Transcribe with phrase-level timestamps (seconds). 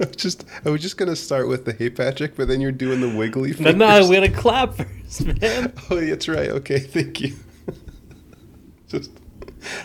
[0.00, 2.72] I was just I was just gonna start with the hey Patrick, but then you're
[2.72, 3.52] doing the wiggly.
[3.60, 5.72] No, no, we gotta clap first, man.
[5.90, 6.48] Oh, that's right.
[6.50, 7.34] Okay, thank you.
[8.88, 9.10] just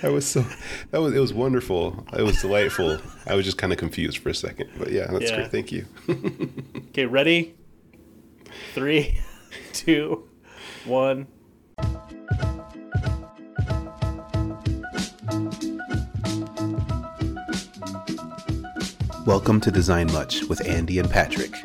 [0.02, 0.46] I was so
[0.92, 2.06] that was it was wonderful.
[2.18, 2.98] It was delightful.
[3.28, 5.36] I was just kind of confused for a second, but yeah, that's Yeah.
[5.38, 5.52] great.
[5.52, 5.86] Thank you.
[6.90, 7.56] Okay, ready?
[8.74, 9.20] Three,
[9.74, 10.30] two,
[10.86, 11.28] one.
[19.26, 21.56] Welcome to Design Much with Andy and Patrick.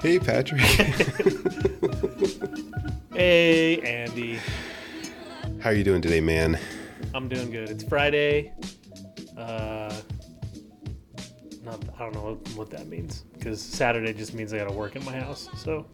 [0.00, 0.62] Hey Patrick.
[3.12, 4.38] Hey, Andy.
[5.60, 6.58] How are you doing today, man?
[7.14, 7.68] I'm doing good.
[7.68, 8.54] It's Friday.
[9.36, 9.94] Uh,
[11.62, 14.96] not, I don't know what, what that means because Saturday just means I gotta work
[14.96, 15.50] in my house.
[15.56, 15.86] So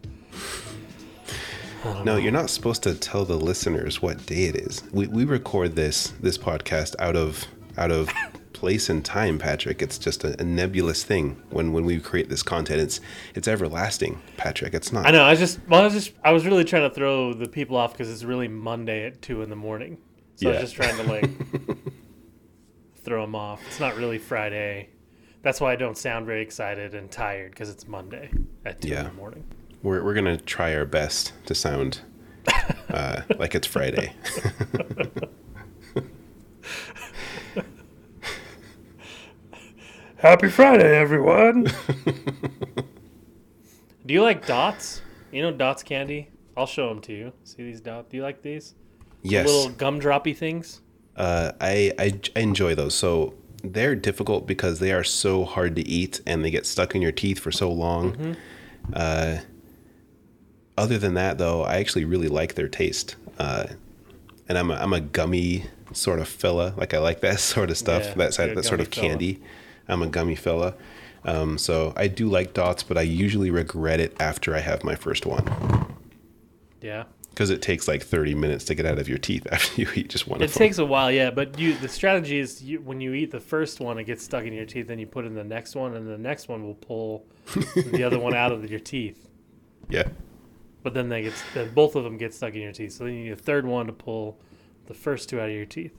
[2.03, 4.83] No, you're not supposed to tell the listeners what day it is.
[4.91, 7.45] We, we record this this podcast out of
[7.77, 8.09] out of
[8.53, 9.81] place and time, Patrick.
[9.81, 12.81] It's just a, a nebulous thing when when we create this content.
[12.81, 12.99] It's
[13.33, 14.73] it's everlasting, Patrick.
[14.73, 15.05] It's not.
[15.05, 15.23] I know.
[15.23, 17.77] I was just, well, I was just, I was really trying to throw the people
[17.77, 19.97] off because it's really Monday at two in the morning.
[20.35, 21.29] So I was just trying to like
[23.03, 23.61] throw them off.
[23.67, 24.89] It's not really Friday.
[25.41, 28.29] That's why I don't sound very excited and tired because it's Monday
[28.65, 29.45] at two in the morning.
[29.81, 32.01] We're we're gonna try our best to sound
[32.89, 34.13] uh, like it's Friday.
[40.17, 41.63] Happy Friday, everyone.
[44.05, 45.01] Do you like dots?
[45.31, 46.29] You know dots candy?
[46.57, 47.31] I'll show them to you.
[47.45, 48.09] See these dots?
[48.09, 48.75] Do you like these?
[49.21, 49.47] yes.
[49.47, 50.81] Little gumdroppy things?
[51.15, 52.95] Uh, I, I I enjoy those.
[52.95, 57.01] So they're difficult because they are so hard to eat and they get stuck in
[57.01, 58.35] your teeth for so long.
[58.93, 59.37] Uh,
[60.79, 63.15] other than that, though, I actually really like their taste.
[63.37, 63.67] Uh,
[64.47, 66.73] and I'm a, I'm a gummy sort of fella.
[66.77, 68.03] Like I like that sort of stuff.
[68.03, 69.07] Yeah, that side, that sort of fella.
[69.09, 69.41] candy.
[69.87, 70.75] I'm a gummy fella.
[71.25, 74.95] Um, so I do like dots, but I usually regret it after I have my
[74.95, 75.43] first one
[76.81, 77.03] Yeah.
[77.31, 80.09] because it takes like 30 minutes to get out of your teeth after you eat
[80.09, 80.41] just one.
[80.41, 83.39] It takes a while, yeah, but you the strategy is you, when you eat the
[83.41, 85.95] first one, it gets stuck in your teeth, then you put in the next one,
[85.95, 87.25] and the next one will pull
[87.75, 89.27] the other one out of your teeth.
[89.89, 90.07] yeah.
[90.83, 93.13] But then they get then both of them get stuck in your teeth, so then
[93.13, 94.39] you need a third one to pull
[94.87, 95.93] the first two out of your teeth.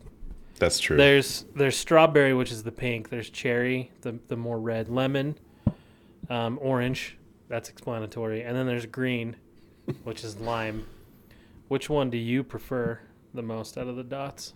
[0.59, 0.97] That's true.
[0.97, 3.09] There's there's strawberry, which is the pink.
[3.11, 4.89] There's cherry, the the more red.
[4.89, 5.37] Lemon,
[6.29, 7.17] um, orange.
[7.49, 8.43] That's explanatory.
[8.43, 9.37] And then there's green,
[10.05, 10.87] which is lime.
[11.69, 13.01] Which one do you prefer
[13.35, 14.55] the most out of the dots?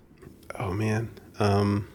[0.58, 1.10] Oh man.
[1.38, 1.88] Um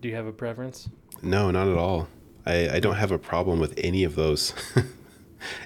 [0.00, 0.88] Do you have a preference?
[1.22, 2.08] no, not at all.
[2.44, 4.52] I, I don't have a problem with any of those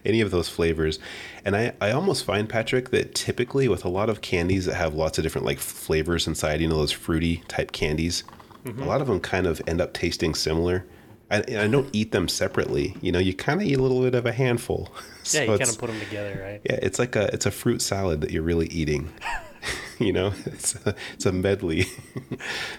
[0.04, 0.98] any of those flavors.
[1.44, 4.94] And I, I almost find Patrick that typically with a lot of candies that have
[4.94, 8.24] lots of different like flavors inside, you know, those fruity type candies,
[8.64, 8.82] Mm-hmm.
[8.82, 10.84] a lot of them kind of end up tasting similar.
[11.30, 12.96] I, and I don't eat them separately.
[13.00, 14.88] You know, you kind of eat a little bit of a handful.
[15.22, 16.60] So Yeah, you kind of put them together, right?
[16.64, 19.12] Yeah, it's like a it's a fruit salad that you're really eating.
[20.00, 21.86] you know, it's a, it's a medley.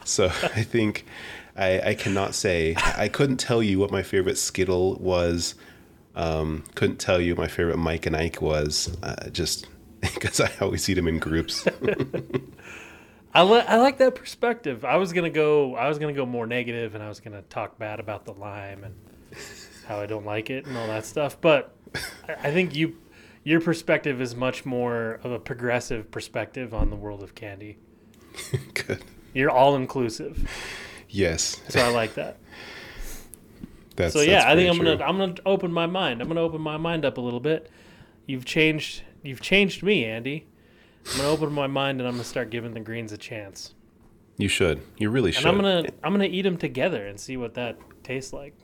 [0.06, 1.06] so I think
[1.56, 5.56] I I cannot say I couldn't tell you what my favorite Skittle was.
[6.18, 8.98] Um, couldn't tell you my favorite Mike and Ike was.
[9.04, 9.68] Uh, just
[10.02, 11.66] because I always eat them in groups.
[13.34, 14.84] I, li- I like that perspective.
[14.84, 15.76] I was gonna go.
[15.76, 18.84] I was gonna go more negative, and I was gonna talk bad about the lime
[18.84, 18.96] and
[19.88, 21.40] how I don't like it and all that stuff.
[21.40, 21.76] But
[22.28, 22.98] I, I think you,
[23.44, 27.78] your perspective is much more of a progressive perspective on the world of candy.
[28.74, 29.04] Good.
[29.34, 30.50] You're all inclusive,
[31.10, 31.62] Yes.
[31.70, 32.38] so I like that.
[33.98, 35.06] That's, so yeah, I think I'm gonna true.
[35.06, 36.22] I'm gonna open my mind.
[36.22, 37.70] I'm gonna open my mind up a little bit.
[38.28, 39.02] You've changed.
[39.24, 40.48] You've changed me, Andy.
[41.12, 43.74] I'm gonna open my mind and I'm gonna start giving the greens a chance.
[44.38, 44.82] You should.
[44.98, 45.46] You really should.
[45.46, 48.56] And I'm gonna I'm gonna eat them together and see what that tastes like.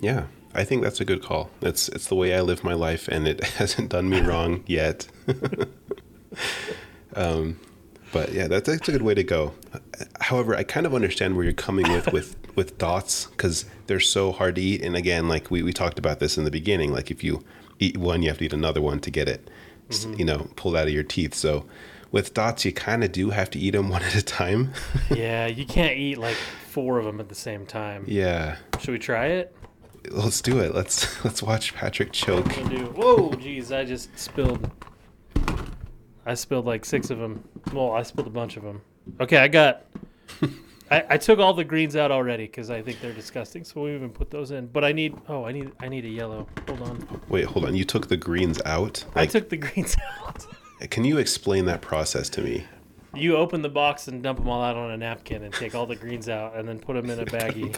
[0.00, 1.50] Yeah, I think that's a good call.
[1.60, 5.08] It's it's the way I live my life, and it hasn't done me wrong yet.
[7.14, 7.58] um,
[8.12, 9.52] but yeah, that's, that's a good way to go.
[10.20, 14.32] However, I kind of understand where you're coming with with with dots because they're so
[14.32, 14.82] hard to eat.
[14.82, 17.44] And again, like we we talked about this in the beginning, like if you
[17.78, 19.48] eat one, you have to eat another one to get it,
[19.90, 20.14] Mm-hmm.
[20.14, 21.34] you know, pulled out of your teeth.
[21.34, 21.64] So.
[22.12, 24.72] With dots, you kind of do have to eat them one at a time.
[25.10, 28.04] yeah, you can't eat like four of them at the same time.
[28.06, 29.54] yeah, Should we try it?
[30.12, 30.72] let's do it.
[30.72, 32.50] Let's let's watch Patrick choke.
[32.52, 34.70] Whoa, jeez, I just spilled.
[36.24, 37.42] I spilled like six of them.
[37.72, 38.82] Well, I spilled a bunch of them.
[39.20, 39.84] Okay, I got.
[40.90, 43.64] I, I took all the greens out already because I think they're disgusting.
[43.64, 44.66] So we even put those in.
[44.68, 45.16] But I need.
[45.28, 45.72] Oh, I need.
[45.80, 46.46] I need a yellow.
[46.68, 47.20] Hold on.
[47.28, 47.74] Wait, hold on.
[47.74, 49.04] You took the greens out?
[49.14, 49.96] I Like, took the greens
[50.26, 50.46] out.
[50.90, 52.64] can you explain that process to me?
[53.14, 55.86] You open the box and dump them all out on a napkin and take all
[55.86, 57.74] the greens out and then put them in a baggie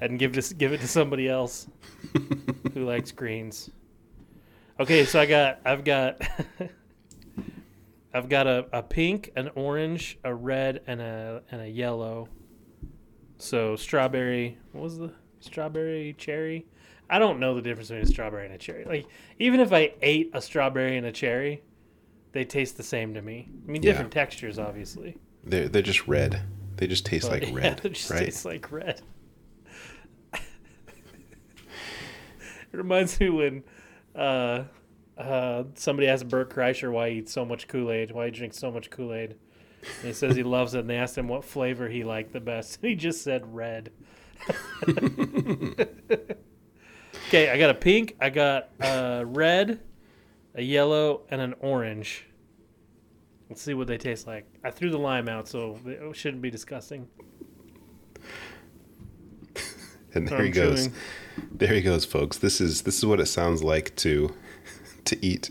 [0.00, 1.66] and give this give it to somebody else
[2.74, 3.70] who likes greens.
[4.78, 6.20] Okay, so I got I've got
[8.12, 12.28] I've got a, a pink, an orange, a red, and a and a yellow.
[13.38, 14.58] So strawberry.
[14.72, 15.10] What was the
[15.40, 16.66] strawberry cherry?
[17.10, 18.84] I don't know the difference between a strawberry and a cherry.
[18.84, 19.06] Like
[19.38, 21.62] even if I ate a strawberry and a cherry,
[22.32, 23.48] they taste the same to me.
[23.66, 23.92] I mean, Yeah.
[23.92, 25.16] different textures, obviously.
[25.44, 26.40] They're they're just red.
[26.76, 28.24] They just taste but like yeah, red, they just right?
[28.24, 29.02] taste like red.
[30.32, 30.40] it
[32.72, 33.64] reminds me when
[34.14, 34.64] uh,
[35.18, 38.58] uh, somebody asked Bert Kreischer why he eats so much Kool Aid, why he drinks
[38.58, 39.36] so much Kool Aid.
[39.98, 42.40] And he says he loves it, and they asked him what flavor he liked the
[42.40, 42.78] best.
[42.82, 43.90] And he just said red.
[47.28, 49.80] okay, I got a pink, I got a red,
[50.54, 52.26] a yellow, and an orange.
[53.48, 54.46] Let's see what they taste like.
[54.64, 57.08] I threw the lime out, so it shouldn't be disgusting.
[60.14, 60.86] And there I'm he goes.
[60.86, 60.94] chewing.
[61.52, 62.38] There he goes, folks.
[62.38, 64.34] This is this is what it sounds like to
[65.04, 65.50] to eat.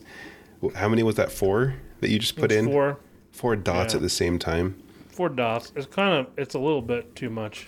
[0.76, 1.32] How many was that?
[1.32, 2.66] Four that you just put in?
[2.66, 3.00] four
[3.44, 3.98] Four dots Yeah.
[3.98, 4.76] at the same time.
[5.10, 5.74] four dots.
[5.76, 7.68] It's kind of it's a little bit too much.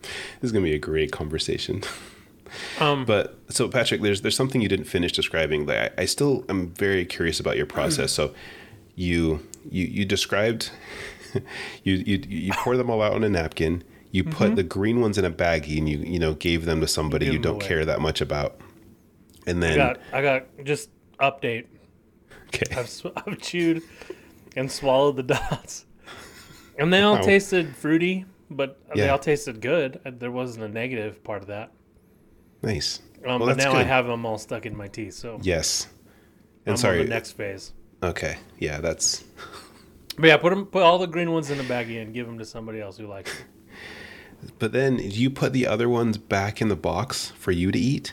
[0.00, 1.82] This is gonna be a great conversation.
[2.80, 6.44] Um, But so Patrick, there's there's something you didn't finish describing that I, I still
[6.48, 8.10] am very curious about your process.
[8.12, 8.32] So
[8.94, 10.70] you you you described
[11.84, 13.84] you you you pour them all out on a napkin.
[14.12, 16.88] You put the green ones in a baggie and you you know gave them to
[16.88, 17.66] somebody Give you don't away.
[17.68, 18.58] care that much about.
[19.46, 20.88] And I then got I got just
[21.20, 21.66] update.
[22.54, 23.82] Okay, I've sw- I've chewed
[24.56, 25.86] and swallowed the dots,
[26.78, 27.22] and they all Wow.
[27.22, 29.12] tasted fruity, but they Yeah.
[29.12, 30.00] all tasted good.
[30.04, 31.72] Uh, There wasn't a negative part of that.
[32.62, 33.00] nice.
[33.24, 33.86] Um, Well, but that's now I good.
[33.86, 35.86] have them all stuck in my teeth, so Yes.
[36.66, 37.00] I'm And sorry.
[37.00, 37.72] on the next phase.
[38.02, 38.36] Okay.
[38.58, 39.24] Yeah, that's
[40.18, 42.38] But yeah, put them, put all the green ones in a baggie and give them
[42.38, 43.46] to somebody else who likes them.
[44.58, 48.12] But then you put the other ones back in the box for you to eat?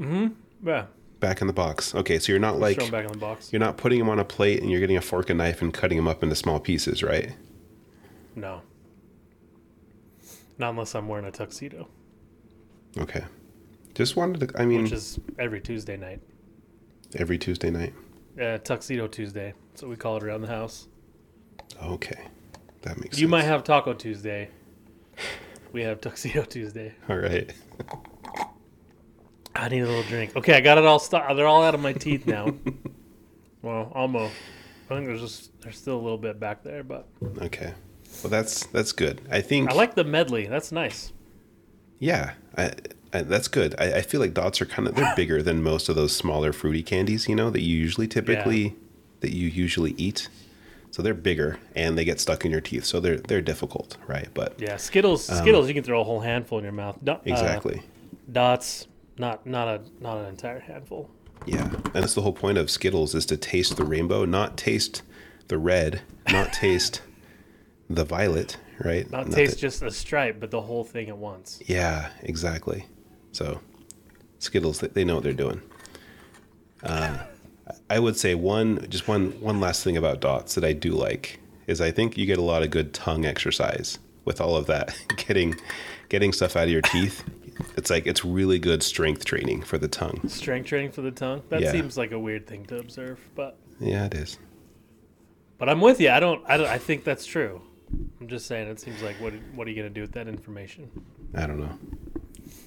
[0.00, 0.68] Mm hmm.
[0.68, 0.86] Yeah,
[1.20, 1.94] Back in the box.
[1.94, 3.52] Okay, so you're not like throw them back in the box.
[3.52, 5.72] you're not putting them on a plate and you're getting a fork and knife and
[5.72, 7.34] cutting them up into small pieces, right?
[8.34, 8.62] No,
[10.58, 11.88] not unless I'm wearing a tuxedo,
[12.98, 13.22] Okay.
[13.94, 16.20] Just wanted to I mean which is every Tuesday night.
[17.16, 17.92] every Tuesday night.
[18.40, 19.52] Uh, tuxedo Tuesday.
[19.70, 20.88] That's what we call it around the house.
[21.82, 22.20] Okay.
[22.82, 23.30] That makes You sense.
[23.30, 24.48] might have Taco Tuesday.
[25.72, 26.94] We have Tuxedo Tuesday.
[27.10, 27.52] All right.
[29.60, 30.34] I need a little drink.
[30.36, 30.98] Okay, I got it all.
[30.98, 32.54] St- they're all out of my teeth now.
[33.62, 34.32] well, almost.
[34.90, 37.06] I think there's just there's still a little bit back there, but
[37.42, 37.74] Okay.
[38.24, 39.20] Well, that's that's good.
[39.30, 40.46] I think I like the medley.
[40.46, 41.12] That's nice.
[41.98, 42.72] yeah, I,
[43.12, 43.74] I, that's good.
[43.78, 46.52] I, I feel like dots are kind of they're bigger than most of those smaller
[46.52, 48.74] fruity candies, you know, that you usually typically
[49.20, 50.28] that you usually eat.
[50.90, 52.84] So they're bigger and they get stuck in your teeth.
[52.84, 54.28] So they're they're difficult, right?
[54.34, 55.24] But Yeah, Skittles.
[55.26, 56.98] Skittles, you can throw a whole handful in your mouth.
[57.04, 57.82] Do- uh, Um, exactly.
[58.32, 58.88] dots,
[59.20, 61.10] not not a not an entire handful.
[61.46, 65.02] Yeah, and that's the whole point of Skittles is to taste the rainbow, not taste
[65.48, 67.02] the red, not taste
[67.88, 69.08] the violet, right?
[69.10, 71.60] Not the- taste just a stripe, but the whole thing at once.
[71.66, 72.86] yeah, exactly.
[73.32, 73.60] So
[74.38, 75.62] Skittles, they, they know what they're doing.
[76.82, 77.24] Uh,
[77.88, 81.40] I would say one, just one, one last thing about dots that I do like
[81.66, 84.94] is I think you get a lot of good tongue exercise with all of that,
[85.16, 85.54] getting,
[86.08, 87.22] getting stuff out of your teeth.
[87.76, 90.20] It's like it's really good strength training for the tongue.
[90.28, 91.42] Strength training for the tongue.
[91.48, 91.72] That Yeah.
[91.72, 94.38] seems like a weird thing to observe, but Yeah, it is.
[95.58, 96.10] but I'm with you.
[96.10, 96.42] I don't.
[96.46, 96.66] I don't.
[96.68, 97.62] I think that's true.
[98.20, 98.68] I'm just saying.
[98.68, 100.90] It seems like what what are you gonna do with that information?
[101.34, 101.78] I don't know.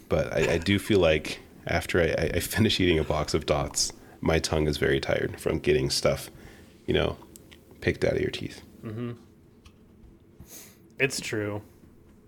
[0.09, 3.45] But I, I do feel like after I, I- I finish eating a box of
[3.45, 6.29] dots, my tongue is very tired from getting stuff,
[6.85, 7.17] you know,
[7.81, 8.61] picked out of your teeth.
[8.83, 9.11] Mm-hmm.
[10.99, 11.61] It's true.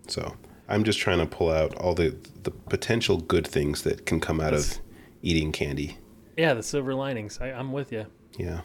[0.08, 0.36] So
[0.68, 4.40] I'm just trying to pull out all the, the potential good things that can come
[4.40, 4.82] out That's- of
[5.22, 5.98] eating candy.
[6.36, 7.38] Yeah, the silver linings.
[7.40, 8.06] I, I'm with you.
[8.36, 8.60] Yeah.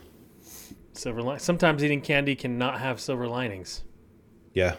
[0.93, 1.39] Silver line.
[1.39, 3.83] Sometimes eating candy can not have silver linings,
[4.53, 4.75] Yeah.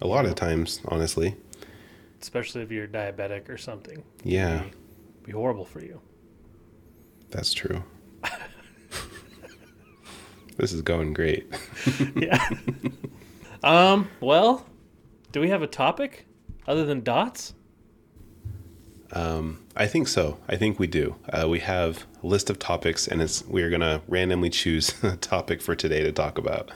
[0.00, 1.36] A lot of times, honestly.
[2.20, 4.02] especially if you're diabetic or something.
[4.22, 4.70] Yeah, Be,
[5.26, 6.00] be horrible for you.
[7.30, 7.82] that's true.
[10.56, 11.46] this is going great.
[12.16, 12.48] yeah.
[13.62, 14.08] um.
[14.20, 14.66] Well,
[15.32, 16.26] do we have a topic
[16.66, 17.54] other than dots?
[19.12, 20.38] Um, I think so.
[20.48, 21.16] I think we do.
[21.28, 25.60] Uh, we have a list of topics, and it's we're gonna randomly choose a topic
[25.62, 26.70] for today to talk about.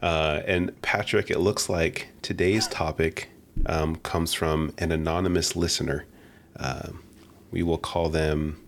[0.00, 3.30] Uh, and Patrick, it looks like today's topic
[3.66, 6.04] um, comes from an anonymous listener.
[6.56, 7.02] Um
[7.50, 8.60] we will call them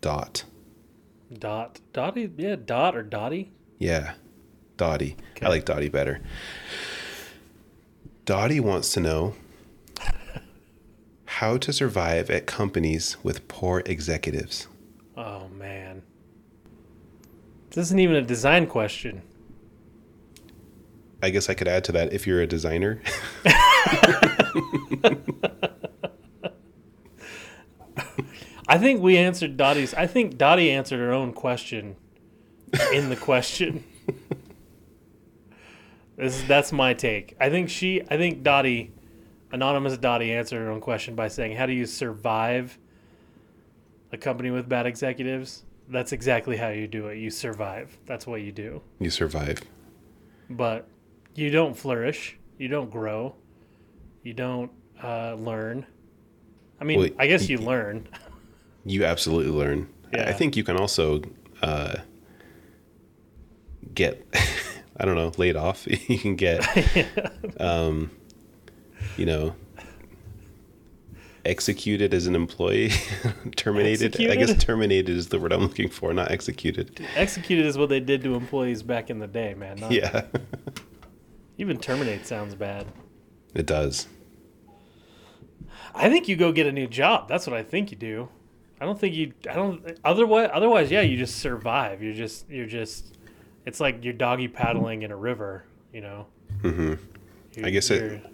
[0.00, 0.44] Dot.
[1.36, 1.80] Dot.
[1.92, 2.30] Dotty.
[2.36, 2.56] Yeah.
[2.56, 3.52] Dot or Dotty.
[3.78, 4.14] Yeah,
[4.76, 5.16] Dottie.
[5.32, 5.46] Okay.
[5.46, 6.20] I like Dottie better.
[8.24, 9.34] Dottie wants to know
[11.38, 14.66] how to survive at companies with poor executives.
[15.16, 16.02] Oh man.
[17.70, 19.22] This isn't even a design question.
[21.22, 23.00] I guess I could add to that if you're a designer.
[28.66, 29.94] I think we answered Dottie's.
[29.94, 31.94] I think Dottie answered her own question
[32.92, 33.84] in the question.
[36.16, 37.36] this, that's my take.
[37.38, 38.02] I think she.
[38.10, 38.90] I think Dottie,
[39.52, 42.78] anonymous Dottie, answered her own question by saying, "How do you survive
[44.12, 47.16] a company with bad executives?" That's exactly how you do it.
[47.16, 47.96] You survive.
[48.06, 48.82] That's what you do.
[49.00, 49.60] You survive.
[50.50, 50.86] But
[51.34, 52.36] you don't flourish.
[52.58, 53.34] You don't grow.
[54.22, 54.70] You don't
[55.02, 55.86] uh, learn.
[56.80, 58.06] I mean, Well, I guess y- you learn.
[58.84, 59.88] You absolutely learn.
[60.14, 61.20] I- I think you can also
[61.60, 61.96] uh,
[63.92, 64.26] get,
[64.96, 65.86] I don't know, laid off.
[66.08, 66.64] you can get,
[67.60, 68.10] um,
[69.18, 69.54] you know,
[71.44, 72.90] executed as an employee,
[73.56, 74.16] terminated.
[74.20, 77.00] I guess terminated is the word I'm looking for, not executed.
[77.16, 79.76] Executed is what they did to employees back in the day, man.
[79.78, 80.24] Not, Yeah,
[81.58, 82.86] Even terminate sounds bad.
[83.54, 84.06] it does.
[85.94, 87.28] I think you go get a new job.
[87.28, 88.28] That's what I think you do.
[88.80, 89.32] I don't think you.
[89.50, 89.98] I don't.
[90.04, 92.00] Otherwise, otherwise, yeah, you just survive.
[92.02, 92.48] You're just.
[92.48, 93.16] You're just.
[93.66, 95.64] It's like you're doggy paddling in a river.
[95.92, 96.26] You know.
[96.62, 97.64] Mm-hmm.
[97.64, 98.24] I guess it-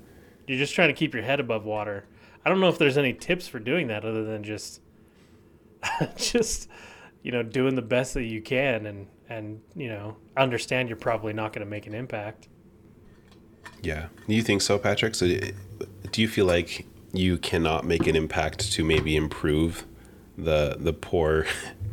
[0.47, 2.07] you're, just trying to keep your head above water.
[2.45, 4.81] I don't know if there's any tips for doing that other than just,
[6.17, 6.69] just,
[7.23, 11.33] you know, doing the best that you can and and you know understand you're probably
[11.33, 12.49] not going to make an impact.
[13.83, 14.07] Yeah.
[14.27, 15.15] Do you think so, Patrick?
[15.15, 19.87] So, do you feel like you cannot make an impact to maybe improve
[20.37, 21.47] the the poor,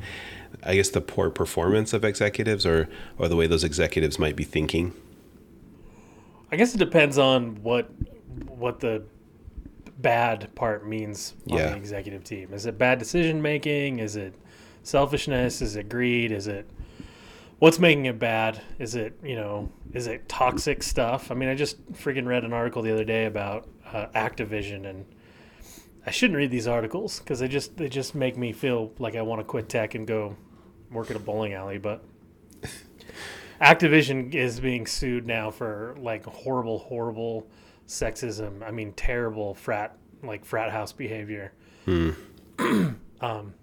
[0.63, 4.43] I guess the poor performance of executives, or or the way those executives might be
[4.43, 4.93] thinking?
[6.51, 7.89] I guess it depends on what
[8.47, 9.03] what the
[9.99, 11.69] bad part means on Yeah.
[11.71, 12.53] the executive team.
[12.53, 13.99] Is it bad decision making?
[13.99, 14.33] Is it
[14.83, 15.61] selfishness?
[15.61, 16.31] Is it greed?
[16.31, 16.67] Is it
[17.59, 18.61] what's making it bad?
[18.79, 21.29] Is it you know is it toxic stuff?
[21.31, 25.05] I mean, I just freaking read an article the other day about uh, Activision, and
[26.05, 29.21] I shouldn't read these articles because they just they just make me feel like I
[29.21, 30.35] want to quit tech and go
[30.91, 32.03] work at a bowling alley, but.
[33.61, 37.47] Activision is being sued now for like horrible, horrible
[37.91, 38.63] sexism.
[38.63, 41.51] I mean, terrible frat like frat house behavior.
[41.87, 43.53] um,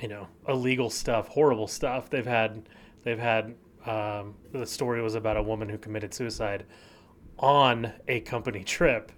[0.00, 2.10] you know, illegal stuff, horrible stuff.
[2.10, 2.68] They've had,
[3.04, 3.54] they've had.
[3.84, 6.64] Um, the story was about a woman who committed suicide
[7.38, 9.10] on a company trip,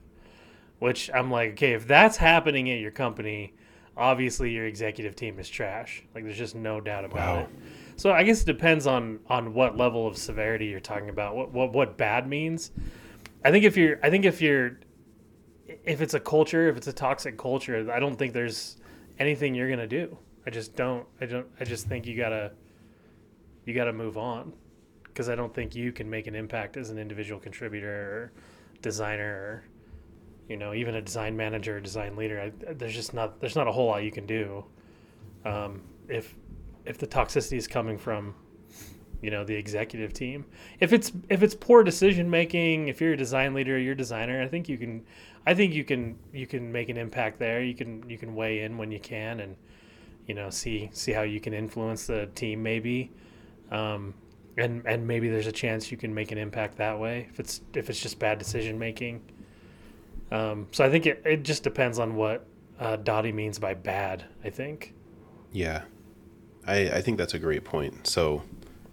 [0.78, 3.52] which I'm like, okay, if that's happening at your company,
[3.94, 6.02] obviously your executive team is trash.
[6.14, 7.42] Like, there's just no doubt about Wow.
[7.42, 7.48] it.
[7.96, 11.36] So I guess it depends on on what level of severity you're talking about.
[11.36, 12.70] What what what bad means.
[13.44, 14.78] I think if you're I think if you're
[15.66, 18.78] if it's a culture, if it's a toxic culture, I don't think there's
[19.18, 20.16] anything you're gonna do.
[20.46, 21.06] I just don't.
[21.20, 21.46] I don't.
[21.60, 22.52] I just think you gotta
[23.64, 24.52] you gotta move on
[25.04, 28.32] because I don't think you can make an impact as an individual contributor or
[28.82, 29.64] designer or
[30.48, 32.40] you know even a design manager or design leader.
[32.40, 34.64] I, there's just not there's not a whole lot you can do
[35.44, 36.34] um, if
[36.84, 38.34] if the toxicity is coming from
[39.24, 40.44] you know the executive team.
[40.80, 44.42] If it's if it's poor decision making if you're a design leader you're a designer
[44.42, 45.04] i think you can
[45.46, 47.62] i think you can you can make an impact there.
[47.62, 49.56] You can you can weigh in when you can and
[50.26, 53.10] you know see see how you can influence the team maybe.
[53.70, 54.14] Um,
[54.56, 57.60] and and maybe there's a chance you can make an impact that way if it's
[57.74, 59.22] if it's just bad decision making.
[60.30, 62.46] Um, so i think it, it just depends on what
[62.80, 64.94] uh, dottie means by bad i think.
[65.52, 65.82] Yeah,
[66.66, 68.06] I, I think that's a great point.
[68.06, 68.42] So,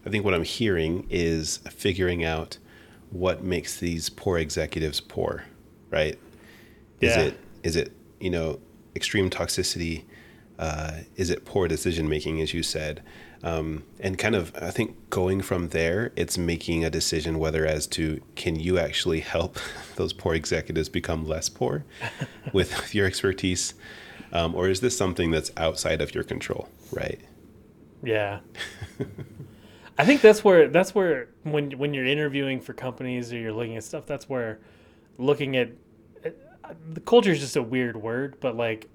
[0.05, 2.57] I think what I'm hearing is figuring out
[3.11, 5.43] what makes these poor executives poor,
[5.89, 6.17] right?
[6.99, 7.23] Is Yeah.
[7.23, 8.59] it is it you know
[8.95, 10.03] extreme toxicity?
[10.57, 13.01] Uh, is it poor decision making, as you said?
[13.43, 17.87] Um, and kind of, I think going from there, it's making a decision whether as
[17.87, 19.57] to can you actually help
[19.95, 21.83] those poor executives become less poor
[22.53, 23.73] with, with your expertise,
[24.31, 27.19] um, or is this something that's outside of your control, right?
[28.03, 28.39] Yeah.
[29.97, 33.77] I think that's where that's where when when you're interviewing for companies or you're looking
[33.77, 34.59] at stuff, that's where
[35.17, 35.69] looking at
[36.93, 38.89] the culture is just a weird word, but like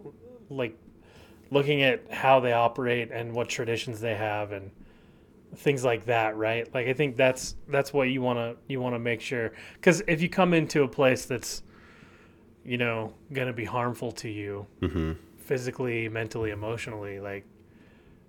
[0.50, 0.76] like
[1.50, 4.70] looking at how they operate and what traditions they have and
[5.56, 6.72] things like that, right?
[6.74, 10.02] Like I think that's that's what you want to you want to make sure cuz
[10.06, 11.62] if you come into a place that's
[12.64, 17.44] you know going to be harmful to you hmm physically, mentally, emotionally, like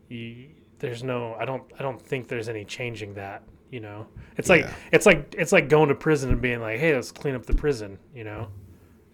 [0.09, 4.07] you, there's no I don't I don't think there's any changing that You know,
[4.37, 4.73] it's like Yeah.
[4.91, 7.53] it's like it's like going to prison and being like, hey, let's clean up the
[7.55, 7.97] prison.
[8.15, 8.47] You know,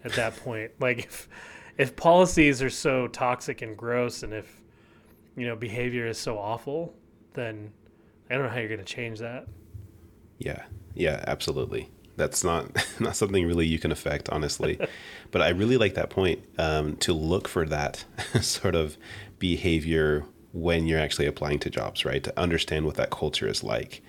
[0.04, 1.28] at that point, like if
[1.76, 4.62] if policies are so toxic and gross, and if
[5.36, 6.94] you know behavior is so awful,
[7.32, 7.72] then
[8.30, 9.46] I don't know how you're going to change that.
[10.38, 10.62] Yeah,
[10.94, 11.90] yeah, absolutely.
[12.16, 14.78] That's not not something really you can affect, honestly.
[15.32, 18.04] but I really like that point um, to look for that
[18.40, 18.96] sort of
[19.40, 20.24] behavior
[20.54, 22.22] when you're actually applying to jobs, right?
[22.22, 24.02] To understand what that culture is like.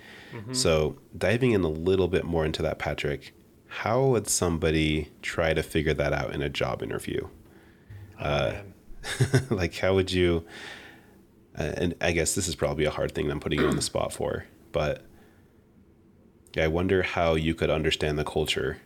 [0.52, 3.32] So diving in a little bit more into that, Patrick,
[3.68, 7.28] how would somebody try to figure that out in a job interview?
[8.20, 8.74] Oh, man.
[9.50, 10.44] like, how would you?
[11.58, 13.82] Uh, and I guess this is probably a hard thing I'm putting you on the
[13.90, 15.04] spot for, but
[16.54, 18.78] yeah, I wonder how you could understand the culture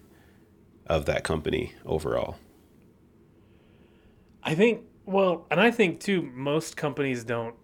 [0.86, 2.36] of that company overall.
[4.42, 7.54] I think well, and I think too most companies don't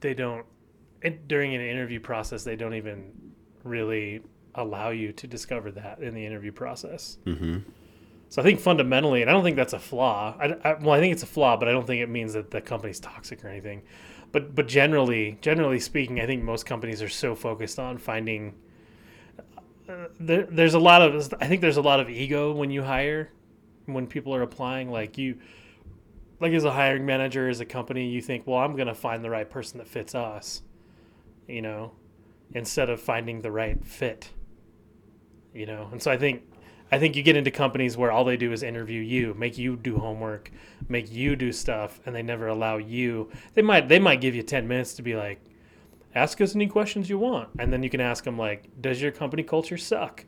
[0.00, 0.44] they don't
[1.02, 3.12] it, during an interview process they don't even
[3.62, 4.22] really
[4.54, 7.18] allow you to discover that in the interview process.
[7.24, 7.58] hmm
[8.28, 10.36] So I think fundamentally, and I don't think that's a flaw.
[10.38, 12.50] I, I, well, I think it's a flaw, but I don't think it means that
[12.50, 13.82] the company's toxic or anything.
[14.32, 18.54] But but generally, generally speaking, I think most companies are so focused on finding.
[19.88, 22.82] Uh, there, there's a lot of I think there's a lot of ego when you
[22.82, 23.30] hire,
[23.86, 24.90] when people are applying.
[24.90, 25.38] Like you,
[26.40, 29.30] like as a hiring manager, as a company, you think, well, I'm gonna find the
[29.30, 30.62] right person that fits us,
[31.46, 31.92] you know,
[32.52, 34.30] instead of finding the right fit.
[35.52, 36.42] You know, and so I think
[36.90, 39.76] I think you get into companies where all they do is interview you, make you
[39.76, 40.50] do homework,
[40.88, 43.30] make you do stuff, and they never allow you.
[43.54, 45.40] They might they might give you ten minutes to be like,
[46.14, 49.12] ask us any questions you want, and then you can ask them like, does your
[49.12, 50.24] company culture suck?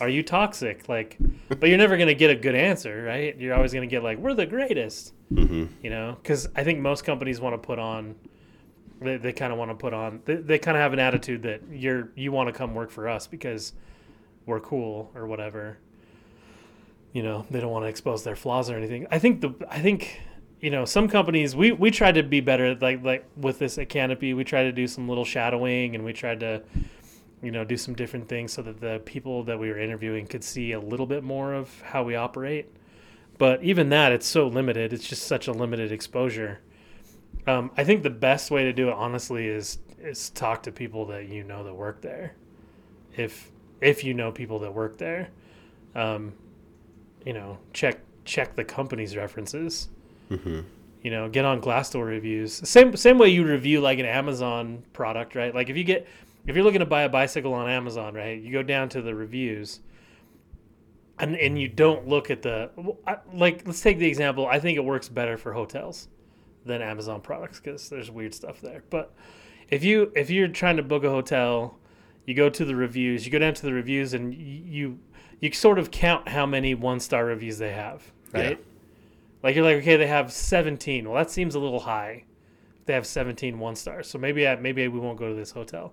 [0.00, 0.88] Are you toxic?
[0.88, 1.16] Like,
[1.48, 3.38] but you're never gonna get a good answer, right?
[3.38, 6.16] You're always gonna get like, we're the greatest, hmm you know?
[6.22, 8.14] Because I think most companies want to put on.
[9.00, 10.22] They, they kind of want to put on.
[10.24, 13.08] They, they kind of have an attitude that you're you want to come work for
[13.08, 13.72] us because
[14.46, 15.78] we're cool or whatever
[17.16, 19.80] you know they don't want to expose their flaws or anything i think the i
[19.80, 20.20] think
[20.60, 23.88] you know some companies we we tried to be better like like with this at
[23.88, 26.62] canopy we tried to do some little shadowing and we tried to
[27.42, 30.44] you know do some different things so that the people that we were interviewing could
[30.44, 32.70] see a little bit more of how we operate
[33.38, 34.92] but even that it's so limited.
[34.92, 36.60] It's just such a limited exposure.
[37.46, 41.06] Um, i think the best way to do it honestly is is talk to people
[41.06, 42.34] that you know that work there.
[43.16, 45.28] If if you know people that work there
[45.94, 46.32] um,
[47.24, 49.88] you know check check the company's references.
[50.28, 50.62] Hmm
[51.02, 52.52] you know get on glassdoor reviews.
[52.68, 55.54] Same same way you review like an amazon product right?
[55.54, 56.08] Like if you get
[56.46, 59.14] if you're looking to buy a bicycle on amazon right you go down to the
[59.14, 59.80] reviews
[61.18, 62.70] and and you don't look at the
[63.32, 66.08] like let's take the example i think it works better for hotels
[66.64, 68.82] than amazon products because there's weird stuff there.
[68.90, 69.14] But
[69.68, 71.78] if you if you're trying to book a hotel
[72.24, 74.98] you go to the reviews you go down to the reviews and you
[75.40, 78.58] you sort of count how many one star reviews they have right?
[78.58, 78.64] Yeah.
[79.42, 82.24] like you're like okay they have 17 well that seems a little high
[82.84, 85.92] they have 17 one stars so maybe I, maybe we won't go to this hotel.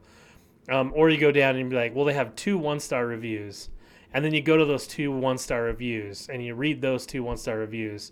[0.69, 3.69] Um, or you go down and be like well they have two one star reviews
[4.13, 7.23] and then you go to those two one star reviews and you read those two
[7.23, 8.11] one star reviews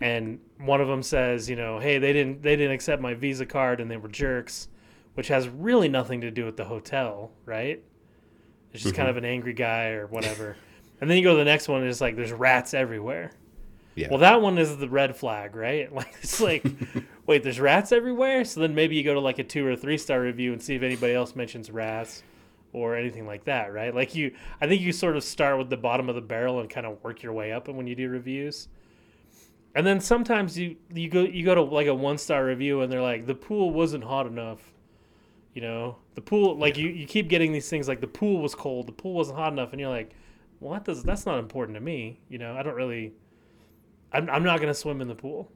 [0.00, 3.46] and one of them says you know hey they didn't they didn't accept my visa
[3.46, 4.68] card and they were jerks
[5.14, 7.82] which has really nothing to do with the hotel right?
[8.72, 9.18] It's just kind mm-hmm.
[9.18, 10.56] of an angry guy or whatever.
[11.02, 13.32] And then you go to the next one and it's like there's rats everywhere.
[13.94, 14.08] Yeah.
[14.10, 15.90] well that one is the red flag right?
[15.94, 16.62] Like it's like
[17.26, 18.44] wait there's rats everywhere?
[18.44, 20.74] So then maybe you go to like a two or three star review and see
[20.74, 22.22] if anybody else mentions rats
[22.72, 23.94] or anything like that right?
[23.94, 26.70] Like you i think you sort of start with the bottom of the barrel and
[26.70, 28.68] kind of work your way up And when you do reviews.
[29.74, 32.92] And then sometimes you you go you go to like a one star review and
[32.92, 34.60] they're like the pool wasn't hot enough
[35.52, 35.96] you know?
[36.14, 38.92] The pool like you, you keep getting these things like the pool was cold the
[38.92, 40.14] pool wasn't hot enough and you're like
[40.60, 42.56] well that does that's not important to me you know?
[42.56, 43.12] I don't really
[44.12, 45.50] i'm, I'm not going to swim in the pool.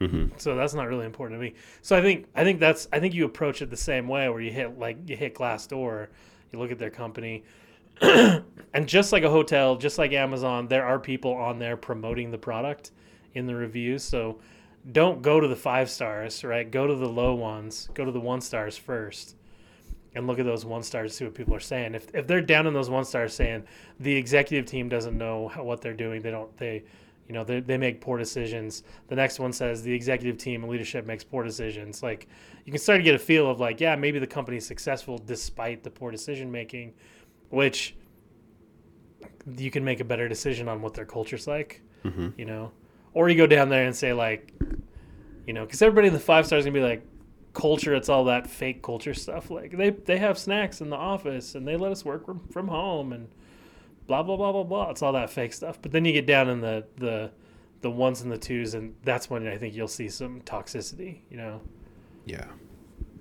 [0.00, 1.54] Hmm so that's not really important to me.
[1.82, 4.40] So i think i think that's i think you approach it the same way where
[4.40, 6.08] you hit like you hit Glassdoor
[6.52, 7.44] you look at their company.
[8.74, 12.38] And just like a hotel just like amazon there are people on there promoting the
[12.38, 12.90] product
[13.34, 14.02] in the reviews.
[14.02, 14.40] So
[14.90, 16.70] don't go to the five stars right?
[16.70, 17.90] Go to the low ones.
[17.92, 19.36] Go to the one stars first
[20.14, 21.94] and look at those one stars see what people are saying.
[21.94, 23.64] If, if they're down in those one stars saying
[24.00, 26.84] the executive team doesn't know how, what they're doing they don't they
[27.28, 28.82] you know they, they make poor decisions.
[29.08, 32.02] The next one says the executive team and leadership makes poor decisions.
[32.02, 32.26] Like
[32.64, 35.82] you can start to get a feel of like yeah maybe the company's successful despite
[35.82, 36.92] the poor decision making
[37.50, 37.94] which
[39.56, 42.72] you can make a better decision on what their culture's like hmm you know
[43.14, 44.52] or you go down there and say like
[45.46, 47.04] you know because everybody in the five stars gonna be like
[47.52, 47.94] culture.
[47.94, 49.50] It's all that fake culture stuff.
[49.50, 52.68] Like they they have snacks in the office and they let us work from, from
[52.68, 53.28] home and
[54.06, 54.90] blah blah blah blah blah.
[54.90, 55.80] It's all that fake stuff.
[55.80, 57.30] But then you get down in the the
[57.80, 61.20] the ones and the twos, and that's when I think you'll see some toxicity.
[61.30, 61.60] You know,
[62.24, 62.44] Yeah.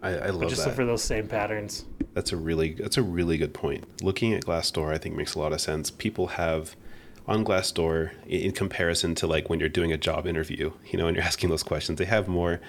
[0.01, 0.67] I, I but love just that.
[0.69, 1.85] look for those same patterns.
[2.13, 4.01] That's a really that's a really good point.
[4.03, 5.91] Looking at Glassdoor, I think makes a lot of sense.
[5.91, 6.75] People have
[7.27, 11.15] on Glassdoor, in comparison to like when you're doing a job interview, you know, and
[11.15, 12.59] you're asking those questions, they have more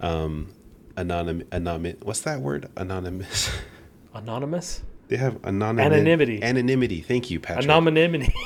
[0.00, 0.52] um,
[0.96, 1.96] anonym, anonymous.
[2.02, 2.68] What's that word?
[2.76, 3.50] Anonymous.
[4.14, 5.84] Anonymous, They have anonymity.
[5.86, 6.42] Anonymity.
[6.42, 7.00] Anonymity.
[7.00, 7.68] Thank you, Patrick.
[7.70, 8.34] anonymity.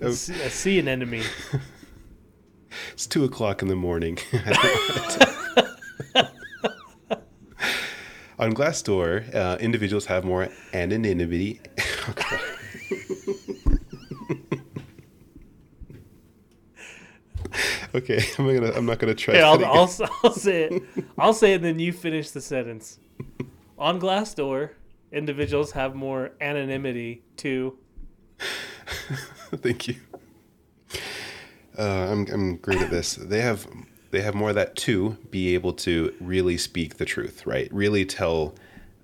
[0.00, 1.22] Have- see, I see an enemy.
[2.92, 4.18] It's two o'clock in the morning.
[8.38, 11.60] On Glassdoor, uh, individuals have more anonymity.
[17.94, 18.72] okay, I'm gonna.
[18.72, 19.34] I'm not gonna try.
[19.34, 19.64] That I'll.
[19.64, 19.88] I'll,
[20.24, 20.82] I'll say it.
[21.18, 22.98] I'll say it, and then you finish the sentence.
[23.78, 24.70] On Glassdoor,
[25.12, 27.78] individuals have more anonymity too.
[29.54, 29.96] Thank you.
[31.78, 33.14] Uh, I'm I'm great at this.
[33.14, 33.66] They have
[34.10, 37.72] they have more of that to be able to really speak the truth, right?
[37.72, 38.54] Really tell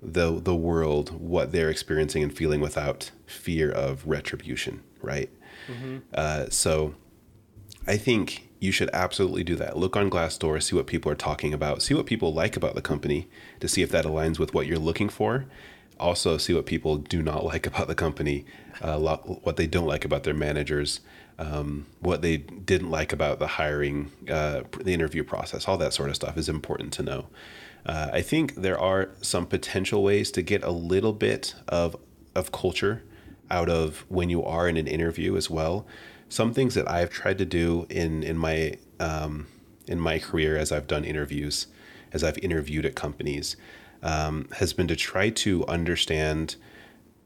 [0.01, 5.29] the the world what they're experiencing and feeling without fear of retribution, right?
[6.13, 6.95] Uh, so
[7.87, 9.77] I think you should absolutely do that.
[9.77, 12.81] Look on Glassdoor, see what people are talking about, see what people like about the
[12.81, 13.27] company
[13.61, 15.45] to see if that aligns with what you're looking for.
[15.99, 18.45] Also, see what people do not like about the company,
[18.81, 21.01] uh, what they don't like about their managers,
[21.39, 26.09] um, what they didn't like about the hiring, uh, the interview process, all that sort
[26.09, 27.27] of stuff is important to know.
[27.85, 31.95] Uh, I think there are some potential ways to get a little bit of
[32.35, 33.03] of culture
[33.49, 35.87] out of when you are in an interview as well.
[36.27, 39.47] Some things that I've tried to do in in my um,
[39.87, 41.67] in my career as I've done interviews,
[42.11, 43.55] as I've interviewed at companies,
[44.03, 46.57] um, has been to try to understand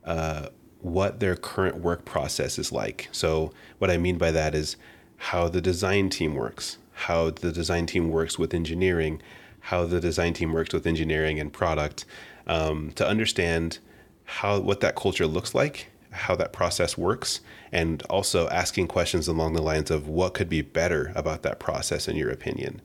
[0.06, 0.50] uh,
[0.84, 3.10] what their current work process is like.
[3.12, 4.76] So what I mean by that is
[5.18, 9.22] how the design team works, how the design team works with engineering,
[9.62, 12.06] how the design team works with engineering and product,
[12.48, 13.80] um, to understand
[14.26, 17.40] how what that culture looks like, how that process works,
[17.72, 22.08] and also asking questions along the lines of what could be better about that process
[22.08, 22.82] in your opinion.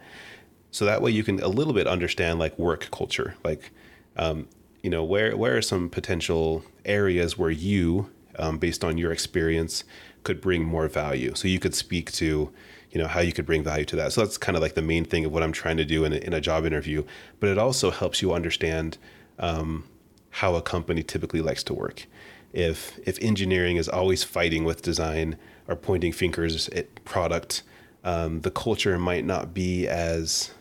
[0.70, 3.70] So that way you can a little bit understand like work culture, like
[4.16, 4.46] um,
[4.82, 9.84] you know where where are some potential areas where you, um, based on your experience,
[10.22, 11.34] could bring more value.
[11.34, 12.52] So you could speak to
[12.90, 14.12] you know how you could bring value to that.
[14.12, 16.12] So that's kind of like the main thing of what I'm trying to do in
[16.12, 17.04] a, in a job interview.
[17.40, 18.98] But it also helps you understand
[19.38, 19.84] um,
[20.30, 22.06] how a company typically likes to work.
[22.52, 25.36] If if engineering is always fighting with design
[25.66, 27.62] or pointing fingers at product,
[28.04, 30.52] um, the culture might not be as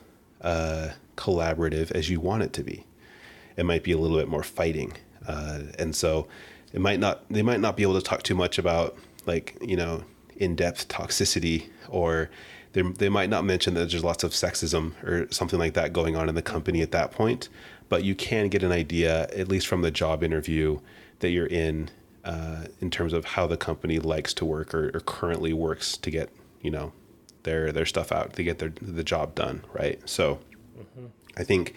[0.42, 2.87] uh, collaborative as you want it to be.
[3.58, 4.94] It might be a little bit more fighting,
[5.28, 6.28] uh, and so
[6.74, 7.28] it might not.
[7.30, 10.04] They might not be able to talk too much about like you know
[10.38, 12.30] in-depth toxicity, or
[12.74, 16.16] they they might not mention that there's lots of sexism or something like that going
[16.16, 17.50] on in the company at that point.
[17.90, 20.80] But you can get an idea, at least from the job interview
[21.20, 21.90] that you're in,
[22.28, 26.12] uh, in terms of how the company likes to work or, or currently works to
[26.12, 26.30] get
[26.62, 26.92] you know
[27.44, 30.38] their their stuff out to get their the job done right so
[31.38, 31.74] i think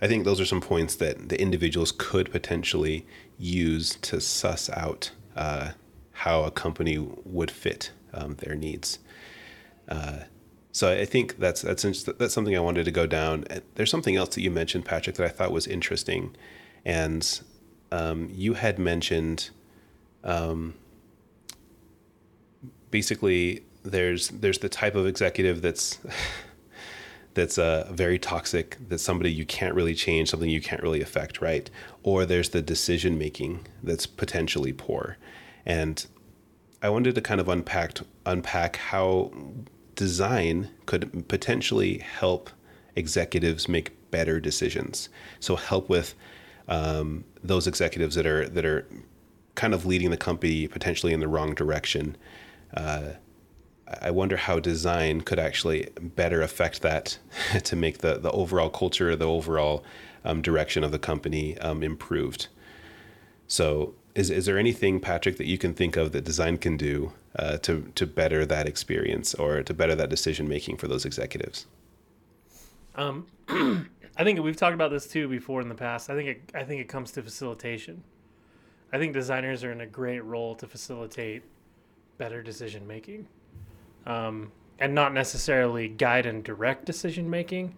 [0.00, 3.06] i think those are some points that the individuals could potentially
[3.38, 5.70] use to suss out uh,
[6.12, 8.98] how a company would fit um, their needs.
[9.88, 10.20] Uh,
[10.72, 13.44] so i think that's that's that's something i wanted to go down.
[13.76, 16.36] There's something else that you mentioned patrick that i thought was interesting.
[16.84, 17.40] And
[17.92, 19.50] um, you had mentioned
[22.90, 25.98] basically there's there's the type of executive that's
[27.36, 31.40] that's uh, very toxic that's somebody you can't really change something you can't really affect
[31.40, 31.70] right?
[32.02, 35.16] Or there's the decision making that's potentially poor.
[35.64, 36.04] And
[36.82, 39.32] i wanted to kind of unpack unpack how
[39.94, 42.50] design could potentially help
[42.96, 45.08] executives make better decisions.
[45.40, 46.14] So help with
[46.68, 48.86] um, those executives that are that are
[49.56, 52.16] kind of leading the company potentially in the wrong direction
[54.00, 57.18] I wonder how design could actually better affect that
[57.64, 59.84] to make the, the overall culture, or the overall
[60.24, 62.48] um, direction of the company um, improved.
[63.46, 67.12] So, is, is there anything, Patrick, that you can think of that design can do
[67.38, 71.66] uh, to, to better that experience or to better that decision making for those executives?
[72.96, 76.08] Um, I think we've talked about this too before in the past.
[76.08, 78.02] I think it, I think it comes to facilitation.
[78.92, 81.42] I think designers are in a great role to facilitate
[82.16, 83.26] better decision making,
[84.06, 87.74] um, and not necessarily guide and direct decision making,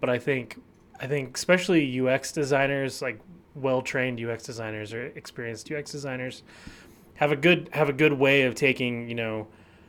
[0.00, 0.60] but I think
[0.98, 3.20] I think especially UX designers, like
[3.54, 6.42] well trained UX designers or experienced UX designers,
[7.14, 9.46] have a good have a good way of taking you know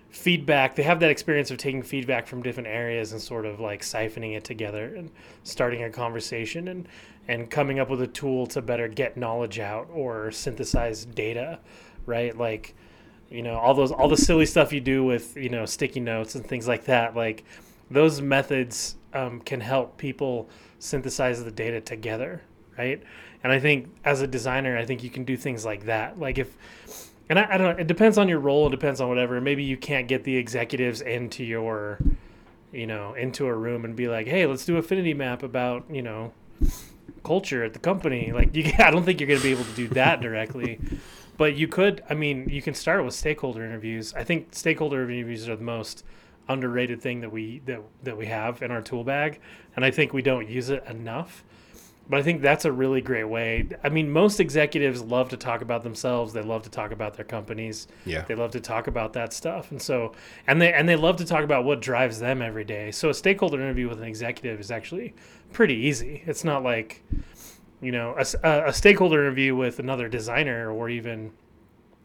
[0.09, 0.75] feedback.
[0.75, 4.35] They have that experience of taking feedback from different areas and sort of like siphoning
[4.35, 5.09] it together and
[5.43, 6.87] starting a conversation and
[7.27, 11.59] and coming up with a tool to better get knowledge out or synthesize data,
[12.05, 12.37] right?
[12.37, 12.75] Like
[13.31, 16.35] you know all those all the silly stuff you do with you know sticky notes
[16.35, 17.43] and things like that like
[17.89, 22.41] those methods um, can help people synthesize the data together
[22.77, 23.01] right?
[23.43, 26.19] And i think as a designer i think you can do things like that.
[26.19, 26.55] Like if
[27.29, 29.39] and I, I don't know it depends on your role it depends on whatever.
[29.41, 31.99] Maybe you can't get the executives into your
[32.71, 36.01] you know into a room and be like hey let's do affinity map about you
[36.01, 36.33] know
[37.23, 38.31] culture at the company.
[38.31, 40.79] Like you i don't think you're going to be able to do that directly
[41.41, 44.13] but you could i mean you can start with stakeholder interviews.
[44.13, 46.05] I think stakeholder interviews are the most
[46.47, 49.39] underrated thing that we that, that we have in our tool bag
[49.75, 51.43] and i think we don't use it enough.
[52.07, 53.67] But i think that's a really great way.
[53.83, 56.31] I mean most executives love to talk about themselves.
[56.31, 57.87] They love to talk about their companies.
[58.05, 58.23] Yeah.
[58.27, 59.71] they love to talk about that stuff.
[59.71, 60.13] And so
[60.45, 62.91] and they and they love to talk about what drives them every day.
[62.91, 65.15] So a stakeholder interview with an executive is actually
[65.53, 66.21] pretty easy.
[66.27, 67.01] It's not like
[67.81, 71.31] you know a, a stakeholder interview with another designer or even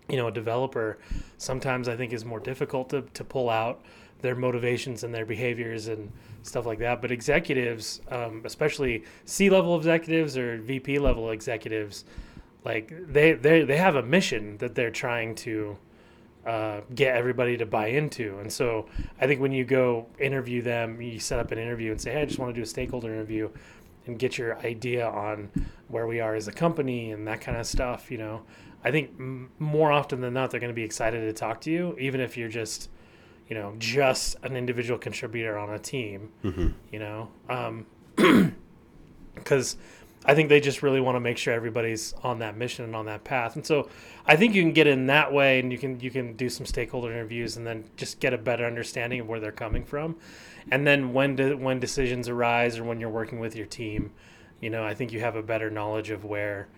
[0.08, 0.98] you know a developer
[1.38, 3.82] sometimes i think is more difficult to, to pull out
[4.22, 6.10] their motivations and their behaviors and
[6.42, 12.04] stuff like that but executives um, especially c level executives or vp level executives
[12.64, 15.76] like they they they have a mission that they're trying to
[16.46, 18.38] uh, get everybody to buy into.
[18.38, 18.86] And so
[19.20, 22.22] I think when you go interview them, you set up an interview and say, "Hey,
[22.22, 23.50] I just want to do a stakeholder interview,"
[24.06, 25.50] and get your idea on
[25.88, 28.10] where we are as a company and that kind of stuff.
[28.10, 28.42] You know,
[28.84, 31.70] I think m- more often than not, they're going to be excited to talk to
[31.70, 32.88] you, even if you're just,
[33.48, 36.30] you know, just an individual contributor on a team.
[36.42, 37.28] hmm You know,
[39.34, 39.76] because
[40.26, 43.06] I think they just really want to make sure everybody's on that mission and on
[43.06, 43.54] that path.
[43.54, 43.88] And so
[44.26, 46.66] I think you can get in that way, and you can you can do some
[46.66, 50.16] stakeholder interviews, and then just get a better understanding of where they're coming from.
[50.70, 54.12] And then when de- when decisions arise or when you're working with your team,
[54.60, 56.68] you know, I think you have a better knowledge of where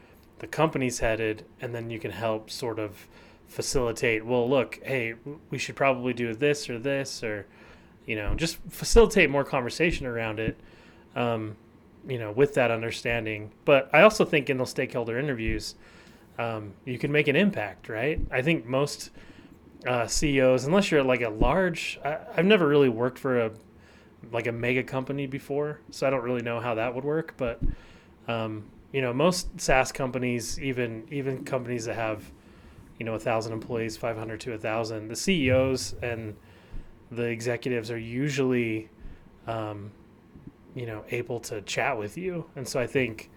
[0.40, 3.08] the company's headed, and then you can help sort of
[3.48, 4.26] facilitate.
[4.26, 5.14] Well, look, hey,
[5.50, 7.46] we should probably do this or this or
[8.08, 10.58] you know, just facilitate more conversation around it.
[11.14, 11.56] Um,
[12.08, 13.52] you know, with that understanding.
[13.64, 15.76] But I also think in those stakeholder interviews,
[16.38, 18.20] um, you can make an impact, right?
[18.30, 19.10] I think most
[19.86, 23.50] uh, CEOs, unless you're like a large, I, I've never really worked for a
[24.32, 27.34] like a mega company before, so I don't really know how that would work.
[27.36, 27.60] But
[28.26, 32.30] um, you know, most SaaS companies, even even companies that have
[32.98, 36.36] you know a thousand employees, five hundred to a thousand, the CEOs and
[37.10, 38.88] the executives are usually
[39.46, 39.90] um,
[40.78, 42.46] you know able to chat with you.
[42.56, 43.30] And so i think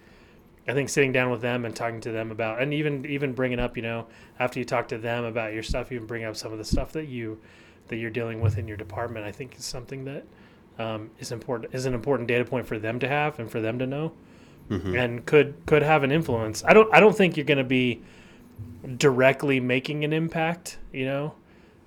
[0.67, 3.59] i think sitting down with them and talking to them about and even even bringing
[3.59, 4.07] up you know
[4.39, 6.65] after you talk to them about your stuff you can bring up some of the
[6.65, 7.39] stuff that you
[7.87, 10.23] that you're dealing with in your department i think is something that
[10.79, 13.79] um, is important is an important data point for them to have and for them
[13.79, 14.13] to know.
[14.69, 16.63] Hmm and could could have an influence.
[16.63, 18.01] I don't i don't think you're going to be
[18.97, 21.35] directly making an impact you know?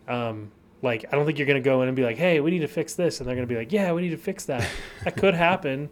[0.07, 0.53] Um,
[0.85, 2.61] like i don't think you're going to go in and be like hey we need
[2.61, 4.69] to fix this and they're going to be like yeah we need to fix that.
[5.03, 5.91] That could happen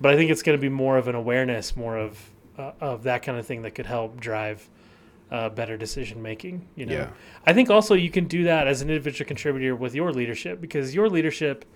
[0.00, 2.18] but i think it's going to be more of an awareness more of
[2.56, 4.68] uh, of that kind of thing that could help drive
[5.30, 6.94] uh, better decision making you know?
[6.94, 7.10] Yeah.
[7.46, 10.94] i think also you can do that as an individual contributor with your leadership because
[10.94, 11.66] your leadership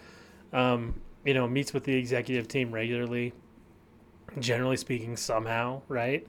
[0.53, 3.33] um, you know meets with the executive team regularly
[4.39, 6.27] generally speaking somehow right?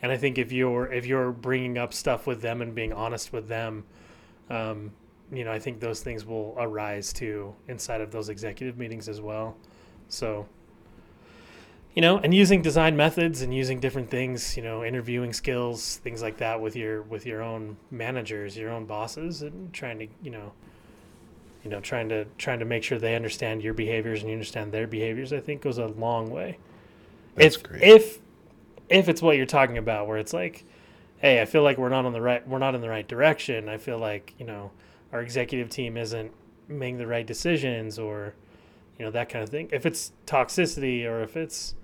[0.00, 3.32] And i think if you're if you're bringing up stuff with them and being honest
[3.32, 3.84] with them
[4.50, 4.92] um,
[5.32, 9.20] you know i think those things will arise too inside of those executive meetings as
[9.20, 9.56] well
[10.08, 10.46] so
[11.94, 16.22] you know and using design methods and using different things you know interviewing skills things
[16.22, 20.30] like that with your with your own managers your own bosses and trying to you
[20.30, 20.52] know
[21.64, 24.72] you know trying to trying to make sure they understand your behaviors and you understand
[24.72, 26.58] their behaviors i think goes a long way
[27.36, 27.82] That's if great.
[27.82, 28.18] if
[28.88, 30.64] if it's what you're talking about where it's like
[31.18, 33.68] hey i feel like we're not on the right we're not in the right direction
[33.68, 34.70] i feel like you know
[35.12, 36.32] our executive team isn't
[36.68, 38.34] making the right decisions or
[38.98, 41.74] you know that kind of thing if it's toxicity or if it's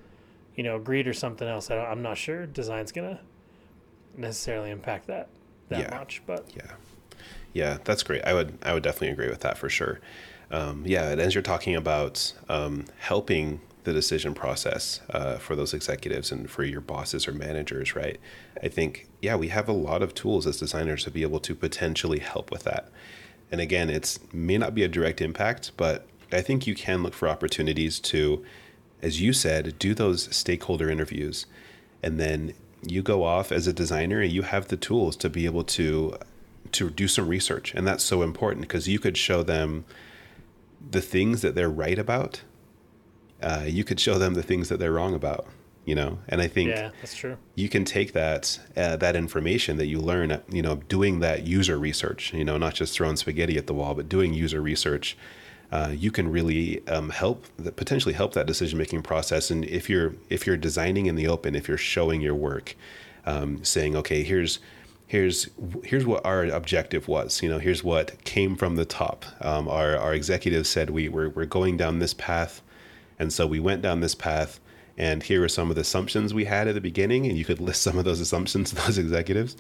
[0.54, 3.20] you know greed or something else I don't, i'm not sure design's gonna
[4.16, 5.28] necessarily impact that
[5.68, 5.96] that Yeah.
[5.98, 6.72] much but Yeah,
[7.52, 8.24] yeah, that's great.
[8.24, 10.00] I would I would definitely agree with that for sure.
[10.50, 15.74] Um, yeah, and as you're talking about um, helping the decision process uh, for those
[15.74, 18.20] executives and for your bosses or managers, right?
[18.62, 21.55] I think yeah, we have a lot of tools as designers to be able to
[21.55, 22.90] potentially help with that.
[23.51, 27.14] And again, it's may not be a direct impact, but I think you can look
[27.14, 28.44] for opportunities to
[29.03, 31.46] as you said, do those stakeholder interviews,
[32.03, 35.44] and then you go off as a designer and you have the tools to be
[35.44, 36.16] able to
[36.70, 39.85] to do some research, and that's so important because you could show them
[40.90, 42.42] the things that they're right about.
[43.42, 45.46] Uh, you could show them the things that they're wrong about
[45.85, 46.18] you know?
[46.29, 47.38] And i think yeah that's true.
[47.55, 51.79] you can take that uh, that information that you learn you know doing that user
[51.79, 55.16] research you know not just throwing spaghetti at the wall but doing user research
[55.70, 57.44] uh, you can really um, help
[57.77, 59.51] potentially help that decision making process.
[59.51, 62.74] And if you're if you're designing in the open if you're showing your work
[63.27, 64.61] um, saying okay here's
[65.07, 65.48] here's
[65.85, 69.27] here's what our objective was you know here's what came from the top.
[69.40, 72.62] Um, our, our executives said we were, we're going down this path
[73.18, 74.61] and so we went down this path
[74.98, 77.61] and here are some of the assumptions we had at the beginning and you could
[77.68, 79.57] list some of those assumptions to those executives.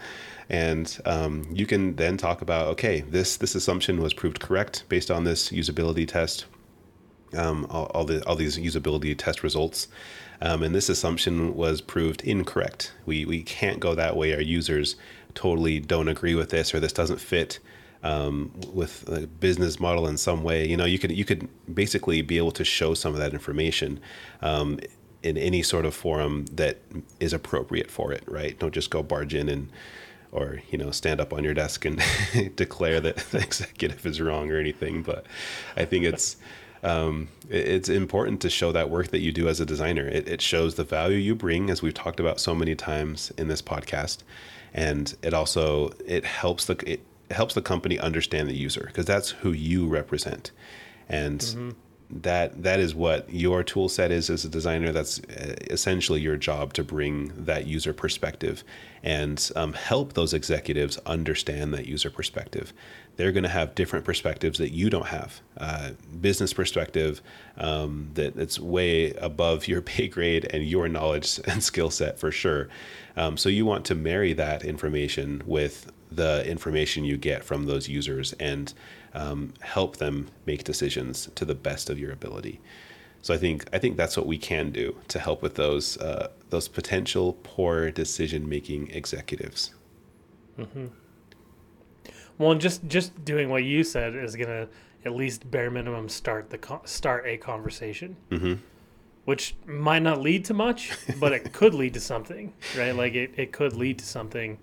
[0.50, 5.10] And um, you can then talk about okay this this assumption was proved correct based
[5.10, 6.46] on this usability test
[7.36, 9.88] um, all, all, the all these usability test results.
[10.40, 12.92] Um, and this assumption was proved incorrect.
[13.06, 14.34] We we can't go that way.
[14.34, 14.96] Our users
[15.34, 17.58] totally don't agree with this or this doesn't fit
[18.02, 20.66] um, with a business model in some way.
[20.66, 24.00] You know, you could you could basically be able to show some of that information
[24.42, 24.78] um,
[25.22, 26.78] in any sort of forum that
[27.20, 28.58] is appropriate for it, right?
[28.58, 29.70] Don't just go barge in and
[30.30, 32.02] or you know stand up on your desk and
[32.56, 35.02] declare that the executive is wrong or anything.
[35.02, 35.26] But
[35.76, 36.36] I think it's
[36.82, 40.06] um, it's important to show that work that you do as a designer.
[40.06, 43.48] It, it shows the value you bring, as we've talked about so many times in
[43.48, 44.18] this podcast,
[44.72, 47.00] and it also it helps the it
[47.30, 50.52] helps the company understand the user because that's who you represent,
[51.08, 51.40] and.
[51.40, 51.70] Mm-hmm.
[52.10, 54.92] that that is what your tool set is as a designer.
[54.92, 58.64] That's uh, essentially your job to bring that user perspective
[59.02, 62.72] and um, help those executives understand that user perspective.
[63.16, 65.40] They're going to have different perspectives that you don't have.
[65.56, 67.20] Uh, business perspective
[67.56, 72.30] um, that it's way above your pay grade and your knowledge and skill set for
[72.30, 72.68] sure.
[73.16, 77.88] Um, so you want to marry that information with the information you get from those
[77.88, 78.72] users and
[79.14, 82.60] um, help them make decisions to the best of your ability.
[83.22, 86.28] So I think I think that's what we can do to help with those uh,
[86.50, 89.74] those potential poor decision making executives.
[90.58, 90.86] Mm-hmm.
[92.38, 94.68] Well, just just doing what you said is gonna
[95.04, 98.54] at least bare minimum start the start a conversation, mm-hmm.
[99.24, 102.92] which might not lead to much, but it could lead to something, right?
[102.94, 104.58] Like it, it could lead to something.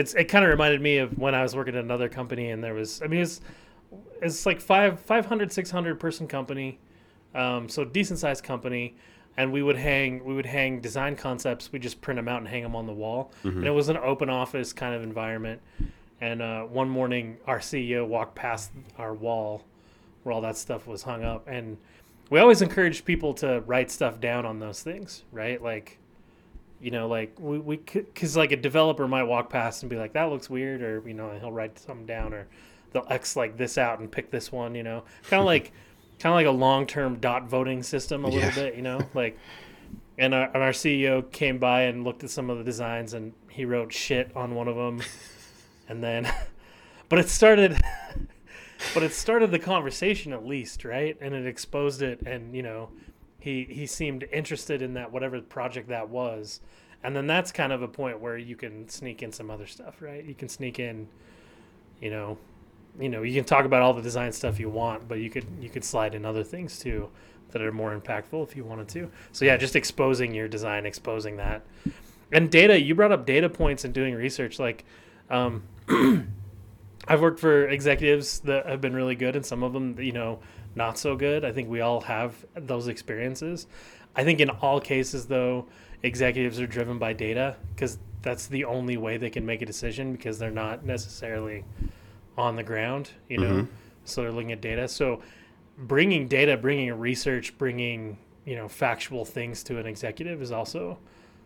[0.00, 2.64] It's it kind of reminded me of when I was working at another company and
[2.64, 3.40] there was I mean it's
[4.22, 6.78] it's like five 500 600 person company
[7.34, 8.96] um, so decent sized company
[9.36, 12.48] and we would hang we would hang design concepts we just print them out and
[12.48, 13.30] hang them on the wall.
[13.44, 13.58] Mm-hmm.
[13.58, 15.60] and it was an open office kind of environment.
[16.22, 19.64] And uh, one morning our ceo walked past our wall
[20.22, 21.46] where all that stuff was hung up.
[21.46, 21.76] And
[22.30, 25.62] we always encourage people to write stuff down on those things right?
[25.62, 25.98] Like
[26.80, 30.12] you know like we, we because like a developer might walk past and be like
[30.14, 32.46] that looks weird or you know he'll write something down or
[32.92, 35.72] they'll X like this out and pick this one, you know, kind of like
[36.18, 38.54] kind of like a long term dot voting system a little yeah.
[38.54, 39.38] bit, you know, like.
[40.18, 43.32] And our, and our CEO came by and looked at some of the designs and
[43.48, 45.00] he wrote shit on one of them,
[45.88, 46.30] and then,
[47.08, 47.80] but it started,
[48.92, 51.16] but it started the conversation at least, right?
[51.22, 52.90] And it exposed it, and you know,
[53.40, 56.60] he he seemed interested in that whatever project that was,
[57.02, 60.00] and then that's kind of a point where you can sneak in some other stuff,
[60.00, 60.24] right?
[60.24, 61.08] You can sneak in,
[62.00, 62.38] you know,
[62.98, 65.44] you know you can talk about all the design stuff you want but you could
[65.60, 67.08] you could slide in other things too
[67.52, 69.10] that are more impactful if you wanted to.
[69.32, 71.62] So yeah just exposing your design exposing that.
[72.32, 74.84] And data you brought up data points and doing research like
[75.28, 75.62] um,
[77.08, 80.40] i've worked for executives that have been really good and some of them you know
[80.74, 83.66] not so good i think we all have those experiences
[84.16, 85.66] i think in all cases though
[86.02, 90.12] executives are driven by data because that's the only way they can make a decision
[90.12, 91.64] because they're not necessarily
[92.36, 93.62] on the ground, you know.
[93.62, 93.72] Mm-hmm.
[94.04, 94.88] So they're looking at data.
[94.88, 95.22] So
[95.78, 100.98] bringing data, bringing research, bringing you know factual things to an executive is also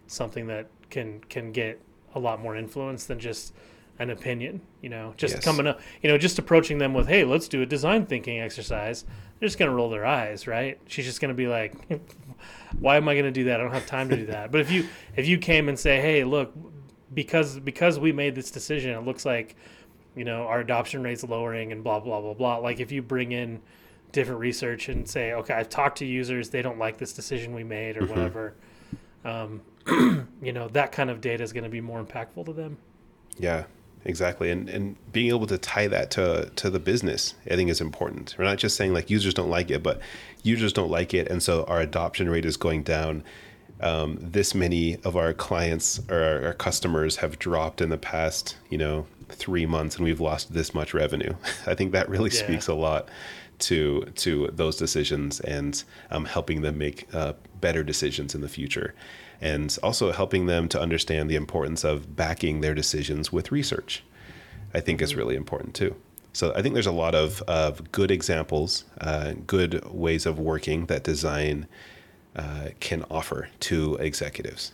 [0.07, 1.81] something that can can get
[2.15, 3.53] a lot more influence than just
[3.99, 4.61] an opinion.
[4.81, 5.45] You know, just yes.
[5.45, 9.05] coming up, you know, just approaching them with, "Hey, let's do a design thinking exercise."
[9.39, 10.79] They're just gonna roll their eyes, right?
[10.87, 11.75] She's just gonna be like,
[12.79, 13.61] "Why am I gonna do that?
[13.61, 16.01] I don't have time to do that." But if you if you came and say,
[16.01, 16.53] "Hey, look,
[17.13, 19.57] because because we made this decision, it looks like
[20.15, 22.57] you know, our adoption rate's lowering and blah, blah, blah, blah.
[22.59, 23.61] Like if you bring in
[24.13, 27.65] different research and say, okay, I've talked to users, they don't like this decision we
[27.65, 28.11] made or mm-hmm.
[28.11, 28.55] whatever,
[29.25, 29.61] um,
[30.43, 32.79] you know, that kind of data is going to be more impactful to them.
[33.39, 33.65] Yeah.
[34.05, 34.51] Exactly.
[34.51, 38.35] And and being able to tie that to to the business, I think is important.
[38.39, 40.01] We're not just saying like users don't like it, but
[40.43, 43.25] users don't like it, and so our adoption rate is going down.
[43.81, 48.57] Um, this many of our clients or our, our customers have dropped in the past,
[48.71, 51.35] you know, three months, and we've lost this much revenue.
[51.67, 52.45] I think that really Yeah.
[52.45, 53.09] speaks a lot
[53.61, 58.95] to to those decisions and um, helping them make uh, better decisions in the future,
[59.45, 64.03] and also helping them to understand the importance of backing their decisions with research.
[64.73, 65.95] I think is really important too.
[66.33, 70.87] So I think there's a lot of, of good examples, uh, good ways of working
[70.87, 71.69] that design
[72.35, 74.73] uh, can offer to executives.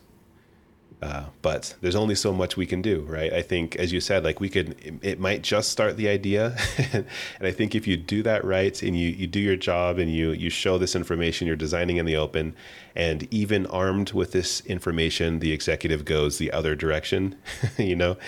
[1.02, 3.32] Uh, but there's only so much we can do, right?
[3.32, 6.56] I think, as you said, like we could, it, it might just start the idea,
[6.92, 7.06] and
[7.40, 10.32] I think if you do that right and you you do your job and you
[10.32, 12.54] you show this information, you're designing in the open,
[12.94, 17.34] and even armed with this information, the executive goes the other direction,
[17.78, 18.18] you know,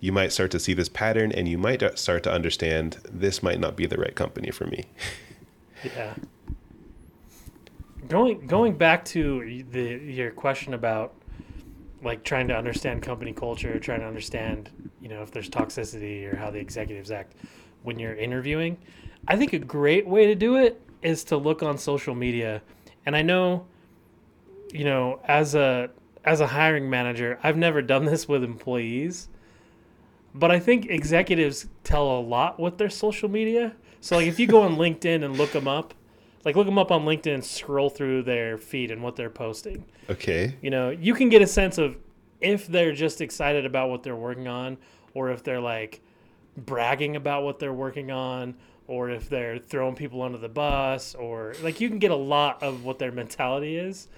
[0.00, 3.60] you might start to see this pattern, and you might start to understand this might
[3.60, 4.86] not be the right company for me.
[5.94, 6.14] Yeah.
[8.08, 11.12] Going going back to the your question about
[12.04, 16.36] like trying to understand company culture, trying to understand, you know, if there's toxicity or
[16.36, 17.34] how the executives act
[17.82, 18.76] when you're interviewing.
[19.26, 22.62] I think a great way to do it is to look on social media.
[23.06, 23.66] And I know
[24.74, 25.90] you know, as a
[26.24, 29.28] as a hiring manager, I've never done this with employees.
[30.34, 33.76] But I think executives tell a lot with their social media.
[34.00, 35.94] So like if you go on LinkedIn and look them up,
[36.44, 39.84] like look them up on LinkedIn and scroll through their feed and what they're posting.
[40.10, 40.56] Okay.
[40.60, 41.96] You know, you can get a sense of
[42.40, 44.76] if they're just excited about what they're working on
[45.14, 46.02] or if they're like
[46.56, 48.54] bragging about what they're working on
[48.86, 52.62] or if they're throwing people under the bus or like you can get a lot
[52.62, 54.08] of what their mentality is.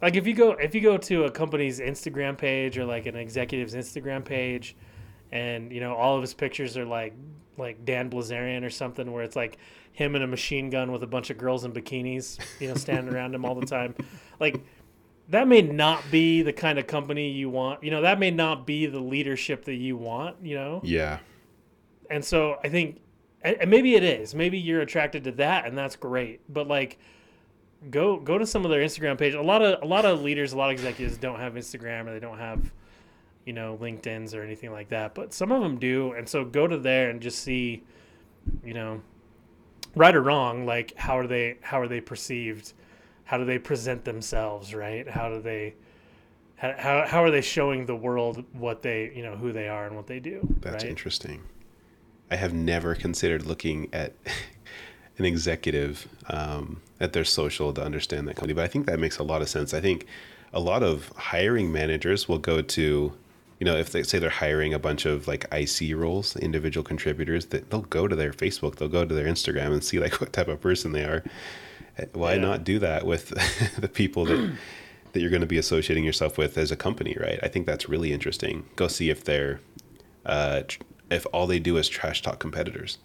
[0.00, 3.16] Like if you go if you go to a company's Instagram page or like an
[3.16, 4.76] executive's Instagram page
[5.32, 7.14] and you know all of his pictures are like
[7.58, 9.58] like Dan Bilzerian or something where it's like
[9.96, 13.12] him and a machine gun with a bunch of girls in bikinis, you know, standing
[13.12, 13.94] around him all the time.
[14.38, 14.60] Like
[15.30, 17.82] that may not be the kind of company you want.
[17.82, 20.82] You know, that may not be the leadership that you want, you know?
[20.84, 21.20] Yeah.
[22.10, 23.00] And so I think
[23.40, 24.34] and maybe it is.
[24.34, 26.42] Maybe you're attracted to that and that's great.
[26.52, 26.98] But like
[27.88, 29.32] go go to some of their Instagram page.
[29.32, 32.12] A lot of a lot of leaders, a lot of executives don't have Instagram or
[32.12, 32.70] they don't have
[33.46, 35.14] you know LinkedIn's or anything like that.
[35.14, 37.82] But some of them do, and so go to there and just see,
[38.62, 39.00] you know,
[39.96, 42.72] right or wrong, like how are they how are they perceived?
[43.24, 44.72] How do they present themselves?
[44.72, 45.08] Right?
[45.08, 45.74] How do they
[46.56, 49.96] how, how, are they showing the world what they you know who they are and
[49.96, 50.46] what they do?
[50.60, 50.90] That's right?
[50.90, 51.42] interesting.
[52.30, 54.14] I have never considered looking at
[55.18, 59.18] an executive um, at their social to understand that company, but I think that makes
[59.18, 59.74] a lot of sense.
[59.74, 60.06] I think
[60.52, 63.12] a lot of hiring managers will go to,
[63.58, 67.46] you know, if they say they're hiring a bunch of like IC roles, individual contributors,
[67.46, 70.32] that they'll go to their Facebook, they'll go to their Instagram and see like what
[70.32, 71.24] type of person they are.
[72.12, 72.40] Why Yeah.
[72.40, 73.28] not do that with
[73.80, 74.52] the people that
[75.12, 77.38] that you're going to be associating yourself with as a company, right?
[77.42, 78.66] I think that's really interesting.
[78.76, 79.60] Go see if they're
[80.26, 82.98] uh, tr- if all they do is trash talk competitors.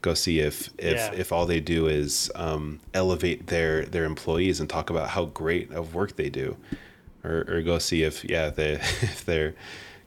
[0.00, 1.12] Go see if if, Yeah.
[1.12, 5.70] if all they do is um, elevate their their employees and talk about how great
[5.72, 6.56] of work they do,
[7.24, 9.54] or or go see if yeah they if they're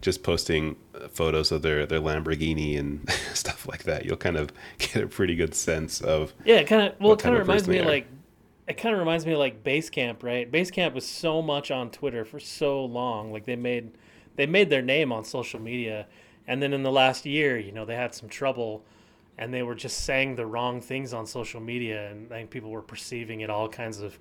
[0.01, 0.75] just posting
[1.11, 4.05] photos of their their Lamborghini and stuff like that.
[4.05, 7.19] You'll kind of get a pretty good sense of Yeah, it kind of well, it
[7.19, 7.89] kind of reminds me they of are.
[7.89, 8.07] like
[8.67, 10.51] it kind of reminds me of like Basecamp, right?
[10.51, 13.31] Basecamp was so much on Twitter for so long.
[13.31, 13.91] Like they made
[14.35, 16.07] they made their name on social media,
[16.47, 18.83] and then in the last year, you know, they had some trouble,
[19.37, 22.69] and they were just saying the wrong things on social media, and I think people
[22.71, 24.17] were perceiving it all kinds of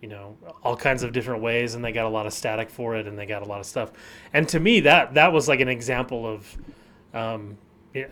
[0.00, 2.96] you know all kinds of different ways and they got a lot of static for
[2.96, 3.92] it and they got a lot of stuff.
[4.32, 6.58] And to me that that was like an example of
[7.12, 7.58] um,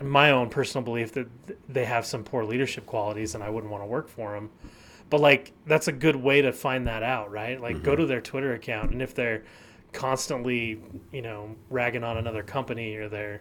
[0.00, 1.28] my own personal belief that
[1.68, 4.50] they have some poor leadership qualities and i wouldn't want to work for them
[5.08, 7.60] but like that's a good way to find that out right?
[7.60, 9.44] Like go to their twitter account and if they're
[9.92, 10.80] constantly
[11.12, 13.40] you know ragging on another company or they're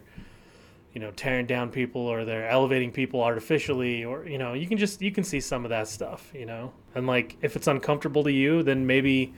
[0.98, 4.76] you know tearing down people or they're elevating people artificially or you know you can
[4.76, 6.72] just you can see some of that stuff you know?
[6.96, 9.32] And like if it's uncomfortable to you then maybe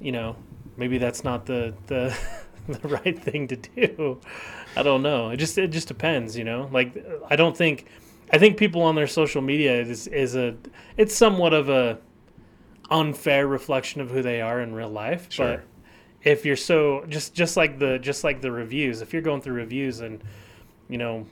[0.00, 0.36] you know
[0.76, 2.16] maybe that's not the the
[2.68, 4.20] the right thing to do.
[4.76, 5.30] I don't know.
[5.30, 6.68] It just it just depends you know?
[6.70, 6.94] Like
[7.28, 7.86] i don't think
[8.32, 10.54] i think people on their social media is is a
[10.96, 11.98] it's somewhat of a
[12.88, 15.56] unfair reflection of who they are in real life Sure.
[15.56, 15.64] but
[16.22, 19.54] if you're so just just like the just like the reviews if you're going through
[19.54, 20.22] reviews and
[20.92, 21.26] you know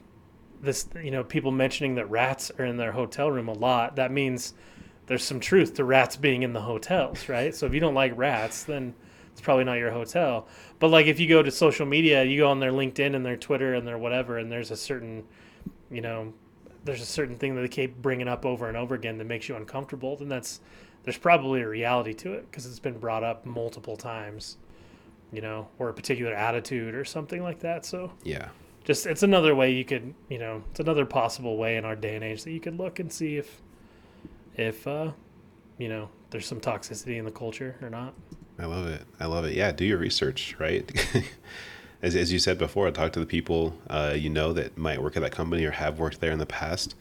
[0.62, 4.10] this you know people mentioning that rats are in their hotel room a lot that
[4.10, 4.54] means
[5.06, 8.12] there's some truth to rats being in the hotels right so if you don't like
[8.16, 8.94] rats then
[9.40, 10.46] it's probably not your hotel.
[10.78, 13.38] But like if you go to social media, you go on their LinkedIn and their
[13.38, 15.24] Twitter and their whatever, and there's a certain,
[15.90, 16.34] you know,
[16.84, 19.48] there's a certain thing that they keep bringing up over and over again that makes
[19.48, 20.60] you uncomfortable, then that's
[21.04, 24.58] there's probably a reality to it because it's been brought up multiple times,
[25.32, 27.86] you know, or a particular attitude or something like that.
[27.86, 28.48] So Yeah.
[28.84, 32.14] Just it's another way you could, you know, it's another possible way in our day
[32.14, 33.60] and age that you could look and see if,
[34.56, 35.12] if, uh,
[35.78, 38.14] you know, there's some toxicity in the culture or not.
[38.58, 39.02] I love it.
[39.18, 39.54] I love it.
[39.54, 40.90] Yeah, do your research, right?
[42.02, 45.16] as, as you said before, talk to the people uh, you know that might work
[45.16, 46.94] at that company or have worked there in the past.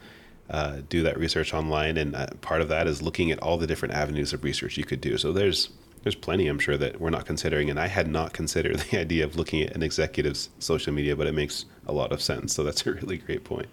[0.48, 3.68] Uh, do that research online, and uh, part of that is looking at all the
[3.68, 5.16] different avenues of research you could do.
[5.16, 5.70] So there's
[6.02, 9.24] there's plenty, I'm sure, that we're not considering, and I had not considered the idea
[9.24, 12.54] of looking at an executive's social media, but it makes a lot of sense.
[12.54, 13.68] So that's a really great point.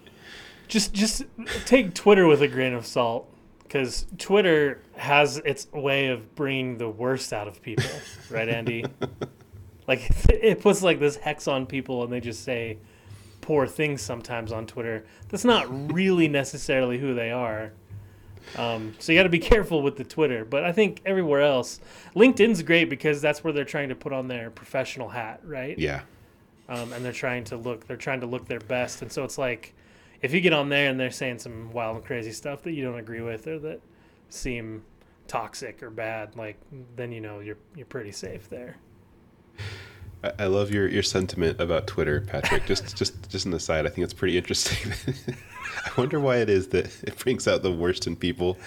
[0.68, 1.24] just just
[1.64, 3.28] take Twitter with a grain of salt
[3.62, 7.84] because Twitter has its way of bringing the worst out of people,
[8.30, 8.84] right, Andy?
[9.86, 12.78] like it puts like this hex on people, and they just say
[13.40, 15.06] poor things sometimes on Twitter.
[15.28, 17.72] That's not really necessarily who they are.
[18.56, 21.80] Um, so you got to be careful with the Twitter, but I think everywhere else,
[22.14, 25.78] LinkedIn's great because that's where they're trying to put on their professional hat, right?
[25.78, 26.02] Yeah,
[26.68, 29.38] um, and they're trying to look they're trying to look their best and so it's
[29.38, 29.74] like
[30.20, 32.84] if you get on there and they're saying some wild and crazy stuff that you
[32.84, 33.80] don't agree with or that
[34.28, 34.82] seem
[35.26, 36.56] toxic or bad like
[36.96, 38.76] then you know you're you're pretty safe there
[40.36, 42.66] I, love your, your sentiment about Twitter, Patrick.
[42.66, 44.92] Just just just an aside, I think it's pretty interesting.
[45.84, 48.58] I wonder why it is that it brings out the worst in people.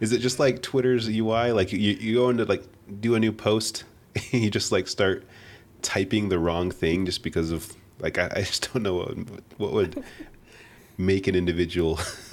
[0.00, 1.52] Is it just like Twitter's UI?
[1.52, 2.64] Like you, you go into like
[3.00, 3.84] do a new post,
[4.14, 5.24] and you just like start
[5.82, 9.16] typing the wrong thing just because of like I, I just don't know what,
[9.58, 10.04] what would
[10.98, 11.98] make an individual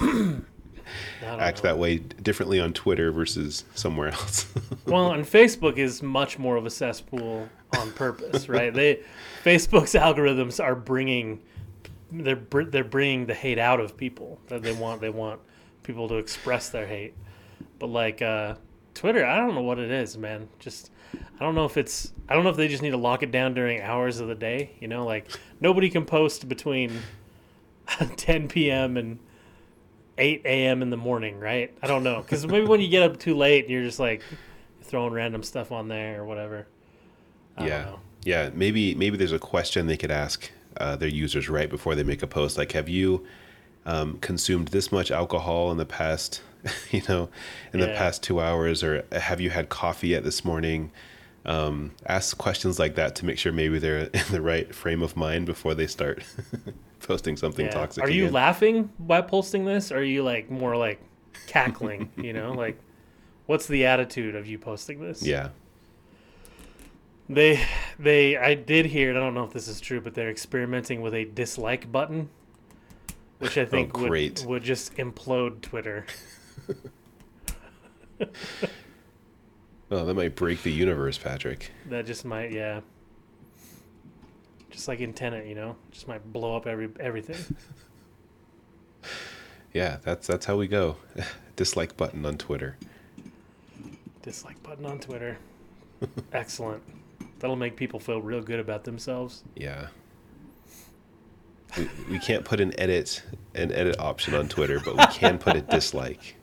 [1.22, 1.62] act know.
[1.62, 4.46] that way differently on Twitter versus somewhere else.
[4.86, 7.48] well and facebook is much more of a cesspool
[7.78, 9.00] on purpose right they
[9.42, 11.40] facebook's algorithms are bringing
[12.10, 15.40] they're br- they're bringing the hate out of people that they want they want
[15.82, 17.14] people to express their hate.
[17.78, 18.54] But like uh
[18.94, 20.48] twitter i don't know what it is man.
[20.58, 23.22] Just i don't know if it's i don't know if they just need to lock
[23.22, 25.04] it down during hours of the day you know?
[25.04, 25.30] Like
[25.60, 26.92] nobody can post between
[28.16, 29.18] 10 p.m and
[30.16, 31.76] 8 a.m in the morning right?
[31.82, 32.22] I don't know.
[32.22, 34.22] Because maybe when you get up too late you're just like
[34.82, 36.66] throwing random stuff on there or whatever.
[37.56, 37.84] I don't yeah.
[37.84, 38.00] know.
[38.24, 42.02] yeah maybe maybe there's a question they could ask uh, their users right before they
[42.04, 43.26] make a post like have you
[43.86, 46.42] um, consumed this much alcohol in the past
[46.90, 47.28] you know
[47.72, 50.90] in the past two hours or have you had coffee yet this morning
[51.46, 55.16] um, ask questions like that to make sure maybe they're in the right frame of
[55.16, 56.22] mind before they start
[57.00, 57.70] posting something Yeah.
[57.72, 58.34] toxic Are you again.
[58.34, 59.90] laughing while posting this?
[59.90, 61.00] Or are you like more like
[61.46, 62.10] cackling?
[62.18, 62.78] you know, like
[63.46, 65.22] what's the attitude of you posting this?
[65.22, 65.48] yeah
[67.28, 67.60] They
[67.98, 71.02] they I did hear, and I don't know if this is true, but they're experimenting
[71.02, 72.30] with a dislike button,
[73.38, 74.44] which I oh, think would Oh, great.
[74.46, 76.06] would just implode Twitter.
[79.90, 82.80] oh that might break the universe patrick That just might, yeah.
[84.70, 87.56] Just like in Tenet, you know, just might blow up every everything.
[89.72, 90.96] yeah that's that's how we go
[91.56, 92.76] dislike button on twitter
[94.22, 95.38] dislike button on Twitter.
[96.32, 96.82] Excellent.
[97.38, 99.44] That'll make people feel real good about themselves.
[99.56, 99.88] Yeah.
[101.76, 103.22] We, we can't put an edit
[103.54, 106.34] an edit option on Twitter, but we can put a dislike.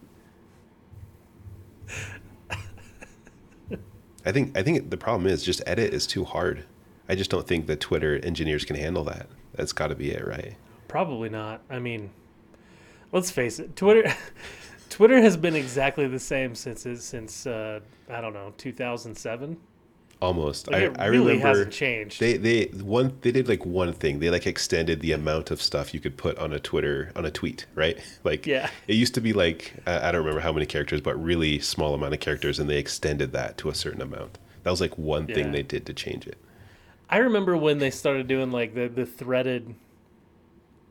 [4.28, 6.66] I think I think the problem is just edit is too hard.
[7.08, 9.28] I just don't think the Twitter engineers can handle that.
[9.54, 10.56] That's got to be it, right?
[10.88, 11.62] Probably not.
[11.70, 12.10] I mean,
[13.12, 13.76] let's face it.
[13.76, 14.12] Twitter,
[14.90, 19.58] Twitter has been exactly the same since it- since uh, I don't know 2007.
[20.22, 20.72] Almost.
[20.72, 22.20] Like, I, it I really remember hasn't changed.
[22.20, 24.20] they they one they did like one thing.
[24.20, 27.32] They like extended the amount of stuff you could put on a Twitter on a
[27.32, 28.00] tweet, right?
[28.24, 28.70] Like Yeah.
[28.88, 31.94] it used to be like uh, I don't remember how many characters, but really small
[31.94, 34.38] amount of characters, and they extended that to a certain amount.
[34.64, 35.36] That was like one Yeah.
[35.36, 36.38] thing they did to change it.
[37.10, 39.76] I remember when they started doing like the the threaded,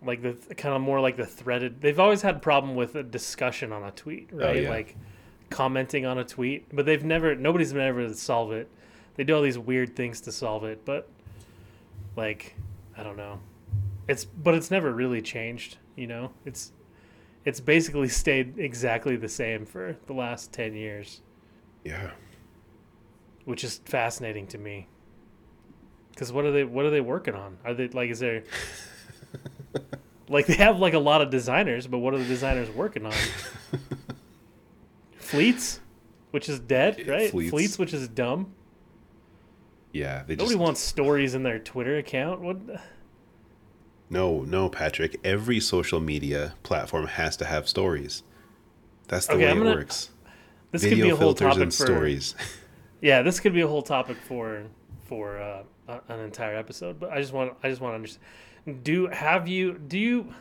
[0.03, 1.81] like the kind of more like the threaded.
[1.81, 4.57] They've always had problem with a discussion on a tweet, right?
[4.57, 4.69] Oh, yeah.
[4.69, 4.97] Like
[5.51, 8.69] commenting on a tweet, but they've never nobody's been able to solve it.
[9.17, 11.09] They do all these weird things to solve it, but
[12.17, 12.55] like
[12.97, 13.41] I don't know.
[14.09, 16.33] It's but it's never really changed, you know?
[16.45, 16.73] It's
[17.45, 21.21] it's basically stayed exactly the same for the last 10 years,
[21.85, 22.11] Yeah.
[23.45, 24.89] which is fascinating to me.
[26.17, 27.57] Cuz what are they what are they working on?
[27.65, 28.43] Are they like is there
[30.29, 33.13] like they have like a lot of designers, but what are the designers working on?
[35.19, 35.81] Fleets,
[36.31, 37.31] which is dead, right?
[37.31, 37.51] Fleets.
[37.51, 38.53] Fleets, which is dumb.
[39.95, 42.41] Yeah, they Nobody just wants stories in their Twitter account.
[42.41, 42.59] What?
[44.11, 45.19] no, no, Patrick.
[45.25, 48.23] Every social media platform has to have stories.
[49.09, 50.11] That's the Okay, way I'm it gonna- works.
[50.73, 51.87] This could Video be a whole topic and for.
[51.87, 52.35] stories.
[53.01, 54.63] Yeah, this could be a whole topic for
[55.05, 55.63] for uh,
[56.09, 56.99] an entire episode.
[56.99, 58.83] But I just want I just want to understand.
[58.83, 60.35] Do have you do you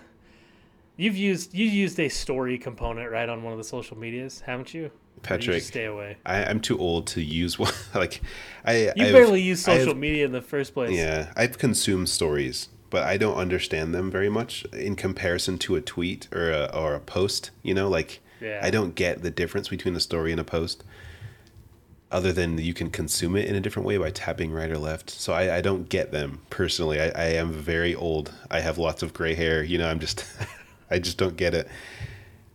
[0.96, 4.74] you've used you used a story component right on one of the social medias, haven't
[4.74, 4.92] you?
[5.24, 6.18] Patrick, stay away.
[6.26, 7.72] I, I'm too old to use one.
[7.96, 8.22] like,
[8.66, 10.92] I You I've- barely use I've- social media in the first place.
[10.96, 15.82] Yeah, I've consumed stories, but I don't understand them very much in comparison to a
[15.82, 17.52] tweet or a, or a post.
[17.64, 18.60] You know, like Yeah.
[18.62, 20.84] I don't get the difference between a story and a post,
[22.12, 25.10] other than you can consume it in a different way by tapping right or left.
[25.10, 27.02] So I, I don't get them personally.
[27.02, 28.32] I, I am very old.
[28.52, 29.64] I have lots of gray hair.
[29.64, 30.24] You know, I'm just,
[30.92, 31.68] I just don't get it.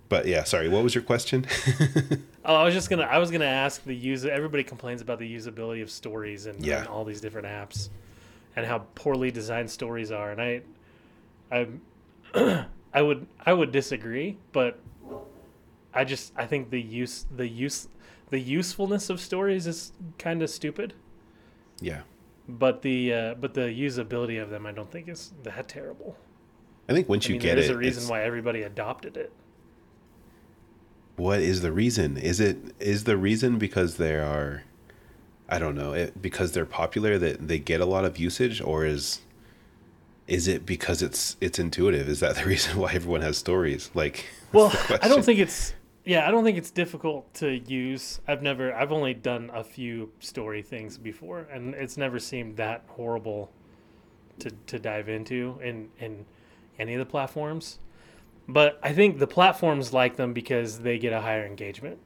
[0.08, 0.68] But yeah, sorry.
[0.68, 1.46] What was your question?
[2.44, 4.30] Oh, I was just gonna I was gonna ask the user.
[4.30, 6.78] Everybody complains about the usability of stories and, Yeah.
[6.78, 7.90] and all these different apps,
[8.56, 10.30] and how poorly designed stories are.
[10.30, 11.66] And I,
[12.34, 14.78] I, I would I would disagree, but
[15.92, 17.88] I just I think the use the use
[18.30, 20.94] the usefulness of stories is kind of stupid.
[21.82, 22.00] yeah,
[22.48, 26.16] But the uh, but the usability of them I don't think is that terrible.
[26.88, 29.32] I think once I you mean, get there's it, a reason why everybody adopted it.
[31.18, 34.62] What is the reason is it is the reason because they are
[35.48, 38.84] i don't know it, because they're popular that they get a lot of usage or
[38.84, 39.20] is
[40.28, 44.26] is it because it's it's intuitive is that the reason why everyone has stories like
[44.52, 48.20] Well, I don't think it's yeah, I don't think it's difficult to use.
[48.26, 52.84] I've never I've only done a few story things before and it's never seemed that
[52.88, 53.50] horrible
[54.38, 56.24] to to dive into in in
[56.78, 57.78] any of the platforms.
[58.48, 61.98] But I think the platforms like them because they get a higher engagement.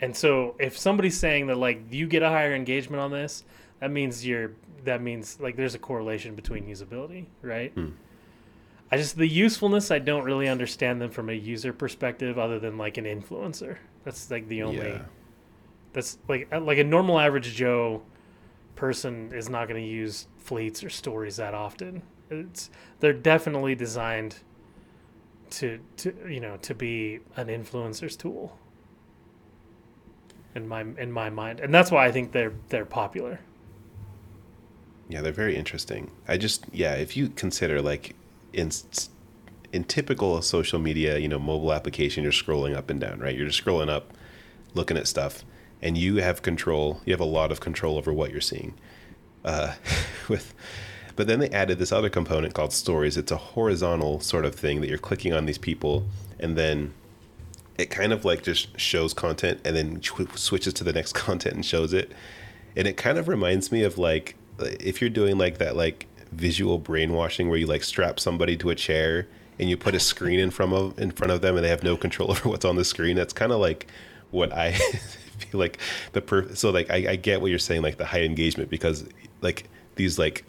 [0.00, 3.44] And so if somebody's saying that like you get a higher engagement on this,
[3.80, 4.52] that means you're
[4.84, 7.72] that means like there's a correlation between usability, right?
[7.72, 7.90] Hmm.
[8.90, 12.78] I just the usefulness I don't really understand them from a user perspective other than
[12.78, 13.76] like an influencer.
[14.04, 15.02] That's like the only yeah
[15.92, 18.02] that's like like a normal average Joe
[18.76, 22.02] person is not going to use fleets or stories that often.
[22.30, 22.70] It's
[23.00, 24.36] they're definitely designed
[25.50, 28.56] to to you know to be an influencer's tool.
[30.54, 33.40] In my in my mind, and that's why I think they're they're popular.
[35.08, 36.10] yeah they're very interesting.
[36.26, 38.14] I just yeah if you consider like
[38.52, 38.70] in
[39.72, 43.36] in typical social media you know mobile application you're scrolling up and down right?
[43.36, 44.12] You're just scrolling up
[44.74, 45.44] looking at stuff
[45.82, 48.74] and you have control you have a lot of control over what you're seeing.
[49.44, 49.74] Uh,
[50.28, 50.52] with
[51.20, 53.18] but then they added this other component called stories.
[53.18, 56.06] It's a horizontal sort of thing that you're clicking on these people
[56.38, 56.94] and then
[57.76, 60.00] it kind of like just shows content and then
[60.34, 62.10] switches to the next content and shows it.
[62.74, 66.78] And it kind of reminds me of like if you're doing like that like visual
[66.78, 70.50] brainwashing where you like strap somebody to a chair and you put a screen in
[70.50, 72.84] front of in front of them and they have no control over what's on the
[72.86, 73.88] screen that's kind of like
[74.30, 74.72] what i
[75.38, 75.78] feel like
[76.12, 79.06] the per so like I, I get what you're saying like the high engagement because
[79.42, 80.44] like these like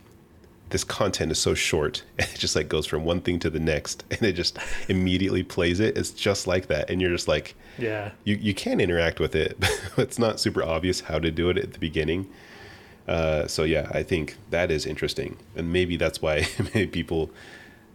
[0.72, 3.60] this content is so short and it just like goes from one thing to the
[3.60, 4.58] next and it just
[4.90, 5.98] immediately plays it.
[5.98, 9.58] It's just like that and you're just like Yeah, you, you can interact with it.
[9.60, 12.30] But it's not super obvious how to do it at the beginning.
[13.08, 17.32] Uh, so yeah i think that is interesting and maybe that's why many people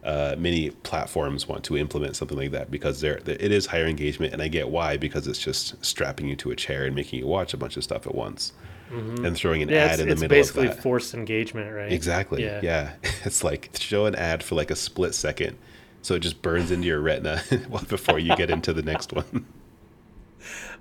[0.05, 4.33] uh, many platforms want to implement something like that because there it is higher engagement
[4.33, 7.27] and i get why because it's just strapping you to a chair and making you
[7.27, 8.53] watch a bunch of stuff at once
[8.91, 9.75] and throwing an Mm-hmm.
[9.75, 9.85] yeah.
[9.85, 11.93] ad in the middle of that It's basically forced engagement, right?
[11.93, 12.45] Exactly.
[12.45, 12.61] Yeah.
[12.63, 12.93] Yeah.
[13.25, 15.57] It's like show an ad for like a split second.
[16.03, 17.43] So it just burns into your retina
[17.89, 19.45] before you get into the next one.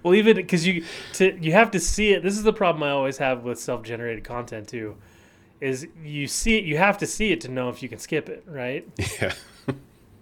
[0.04, 0.84] Well, even because you
[1.14, 2.22] to you have to see it.
[2.22, 4.96] This is the problem I always have with self-generated content too,
[5.60, 6.64] is you see it.
[6.64, 8.88] You have to see it to know if you can skip it, right?
[9.22, 9.34] yeah.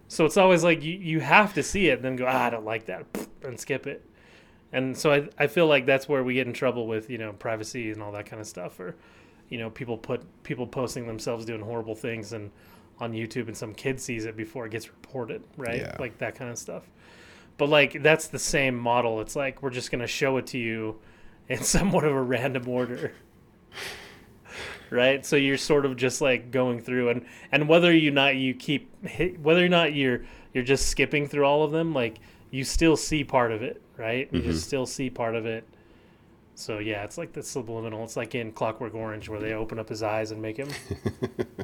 [0.07, 2.49] So it's always like you, you have to see it, and then go, ah, I
[2.51, 3.05] don't like that,
[3.43, 4.05] and skip it.
[4.73, 7.31] And so I I feel like that's where we get in trouble with you know
[7.33, 8.95] privacy and all that kind of stuff, or
[9.49, 12.51] you know people put people posting themselves doing horrible things and
[12.99, 15.81] on YouTube, and some kid sees it before it gets reported, right?
[15.81, 15.95] Yeah.
[15.99, 16.83] Like that kind of stuff.
[17.57, 19.21] But like that's the same model.
[19.21, 20.99] It's like we're just gonna show it to you
[21.49, 23.13] in somewhat of a random order.
[24.89, 28.53] Right, so you're sort of just like going through, and and whether you not you
[28.53, 28.91] keep
[29.39, 32.17] whether or not you're you're just skipping through all of them, like
[32.51, 34.29] you still see part of it, right?
[34.31, 34.67] You just mm-hmm.
[34.67, 35.67] still see part of it.
[36.55, 38.03] So yeah, it's like the subliminal.
[38.03, 40.69] It's like in Clockwork Orange where they open up his eyes and make him,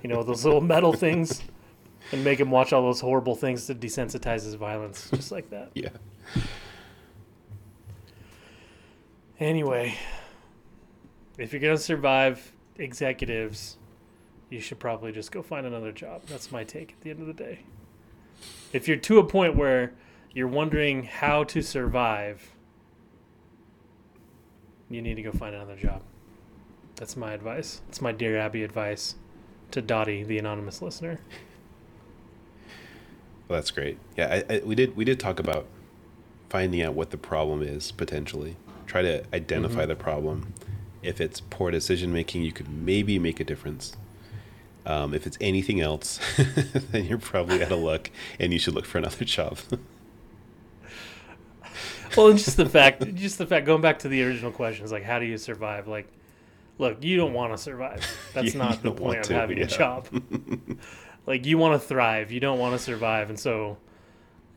[0.01, 1.41] you know, those little metal things,
[2.11, 5.71] and make him watch all those horrible things to desensitize his violence, just like that.
[5.75, 5.89] Yeah.
[9.39, 9.95] Anyway,
[11.37, 13.77] if you're gonna survive executives,
[14.49, 16.23] you should probably just go find another job.
[16.27, 17.59] That's my take at the end of the day.
[18.73, 19.93] If you're to a point where
[20.33, 22.51] you're wondering how to survive,
[24.89, 26.01] you need to go find another job.
[26.95, 27.81] That's my advice.
[27.87, 29.15] That's my dear Abby advice
[29.71, 31.19] to Dottie, the anonymous listener.
[33.47, 33.97] Well, that's great.
[34.17, 35.65] Yeah, I, I, we did we did talk about
[36.49, 38.55] finding out what the problem is potentially.
[38.85, 39.89] Try to identify Mm-hmm.
[39.89, 40.53] the problem.
[41.01, 43.95] If it's poor decision making, you could maybe make a difference.
[44.85, 46.19] Um, if it's anything else,
[46.91, 48.09] then you're probably out of luck,
[48.39, 49.57] and you should look for another job.
[52.17, 55.03] Well, just the fact, just the fact, going back to the original question is like,
[55.03, 55.87] how do you survive?
[55.87, 56.07] Like,
[56.77, 58.05] look, you don't want to survive.
[58.33, 59.65] That's You- not you the point of to, having yeah.
[59.65, 60.07] a job.
[61.27, 62.31] like, you want to thrive.
[62.31, 63.77] You don't want to survive, and so,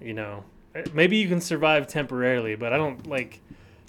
[0.00, 0.44] you know,
[0.92, 3.40] maybe you can survive temporarily, but I don't like.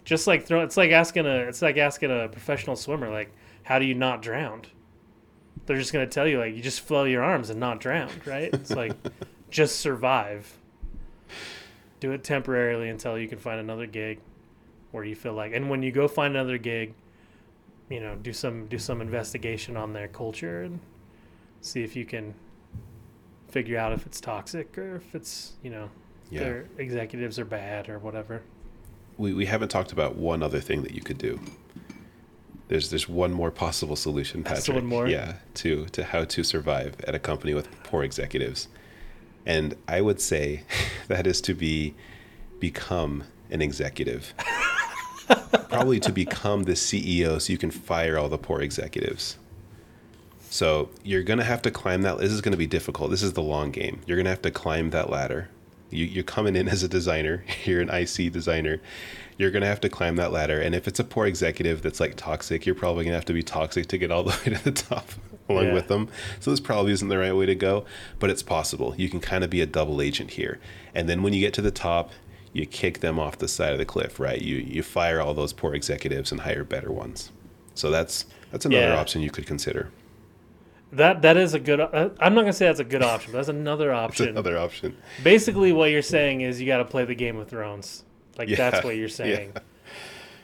[0.04, 3.32] Just like throw, it's like asking a, it's like asking a professional swimmer, like,
[3.64, 4.64] how do you not drown?
[5.66, 8.54] They're just gonna tell you, like, you just flail your arms and not drown, right?
[8.54, 8.92] It's like,
[9.50, 10.58] just survive
[12.04, 14.20] do it temporarily until you can find another gig
[14.92, 16.94] where you feel like and when you go find another gig
[17.90, 20.82] you know do some do some investigation on their culture and
[21.62, 22.34] see if you can
[23.48, 25.90] figure out if it's toxic or if it's you know
[26.30, 28.42] yeah, their executives are bad or whatever
[29.18, 31.40] we we haven't talked about one other thing that you could do.
[32.68, 34.76] There's there's one more possible solution, That's Patrick.
[34.76, 35.08] one more?
[35.08, 38.68] Yeah, to to how to survive at a company with poor executives,
[39.46, 40.64] and I would say
[41.08, 41.96] that is to be
[42.60, 44.34] become an executive.
[45.70, 49.38] Probably to become the CEO, so you can fire all the poor executives.
[50.50, 52.20] So you're gonna have to climb that.
[52.20, 53.10] This is gonna be difficult.
[53.10, 54.02] This is the long game.
[54.06, 55.50] You're gonna have to climb that ladder.
[55.90, 57.44] You, you're coming in as a designer.
[57.66, 58.80] You're an IC designer.
[59.38, 60.62] You're gonna have to climb that ladder.
[60.62, 63.44] And if it's a poor executive that's like toxic, you're probably gonna have to be
[63.44, 65.10] toxic to get all the way to the top
[65.50, 65.74] along Yeah.
[65.74, 66.08] with them.
[66.40, 67.86] So this probably isn't the right way to go,
[68.20, 68.94] but it's possible.
[68.98, 70.60] You can kind of be a double agent here.
[70.96, 72.12] And then when you get to the top,
[72.54, 74.42] you kick them off the side of the cliff, right?
[74.42, 77.32] You you fire all those poor executives and hire better ones.
[77.76, 79.00] So that's that's another Yeah.
[79.00, 79.90] option you could consider.
[80.92, 83.38] that that is a good uh, i'm not gonna say that's a good option but
[83.40, 84.96] that's another option another option.
[85.24, 88.04] basically what you're saying is you got to play the game of thrones
[88.38, 89.54] like Yeah, that's what you're saying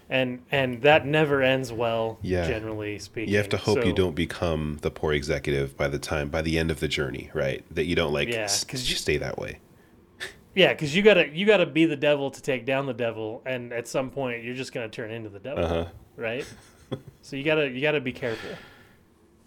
[0.09, 2.47] and and that never ends well Yeah.
[2.47, 6.29] generally speaking You have to hope you don't become the poor executive by the time
[6.29, 7.63] by the end of the journey, right?
[7.73, 9.59] That you don't like Yeah, 'cause you- stay that way.
[10.55, 13.71] Yeah, because you gotta you gotta be the devil to take down the devil, and
[13.71, 15.85] at some point you're just gonna turn into the devil, Uh-huh.
[16.17, 16.45] right?
[17.21, 18.49] so you gotta you gotta be careful.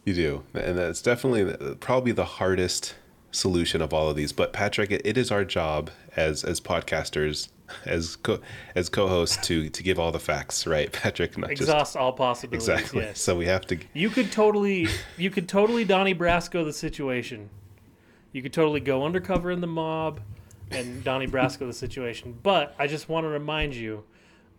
[0.05, 2.95] You do, and that's definitely the- probably the hardest
[3.33, 4.33] solution of all of these.
[4.33, 7.49] But Patrick, it, it is our job as as podcasters,
[7.85, 8.41] as co-
[8.77, 11.37] as co-hosts to to give all the facts, right, Patrick?
[11.37, 12.69] Not just Exhaust all possibilities.
[12.69, 13.01] exactly.
[13.01, 13.21] Yes.
[13.21, 13.79] So we have to.
[13.95, 17.51] you could totally you could totally Donnie Brasco the situation.
[18.31, 20.21] You could totally go undercover in the mob
[20.71, 22.39] and Donnie Brasco the situation.
[22.43, 24.05] But I just want to remind you,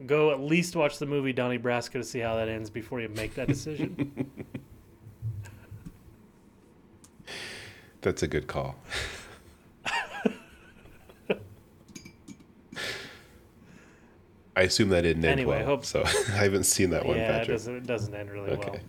[0.06, 3.10] go at least watch the movie Donnie Brasco to see how that ends before you
[3.10, 4.30] make that decision.
[8.04, 8.76] That's a good call.
[14.56, 17.18] I assume that didn't end Anyway, I well, hope- so I haven't seen that one,
[17.18, 17.48] yeah, it Patrick.
[17.58, 18.70] doesn't it doesn't end really well.
[18.70, 18.82] Okay.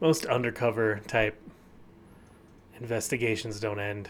[0.00, 1.40] most undercover type
[2.80, 4.08] investigations don't end,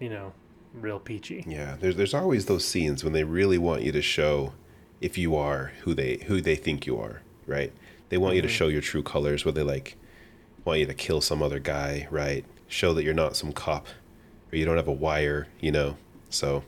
[0.00, 0.32] you know,
[0.74, 1.44] real peachy.
[1.46, 4.52] Yeah, there's there's always those scenes when they really want you to show
[5.00, 7.72] if you are who they who they think you are, right?
[8.10, 8.54] They want you to mm-hmm.
[8.54, 9.96] show your true colors, where they like
[10.64, 12.44] want you to kill some other guy, right?
[12.68, 13.86] Show that you're not some cop,
[14.52, 15.96] or you don't have a wire, you know.
[16.30, 16.64] So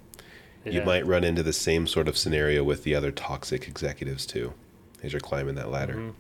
[0.65, 4.53] you might run into the same sort of scenario with the other toxic executives too,
[5.03, 5.95] as you're climbing that ladder.
[5.95, 6.15] Mhm.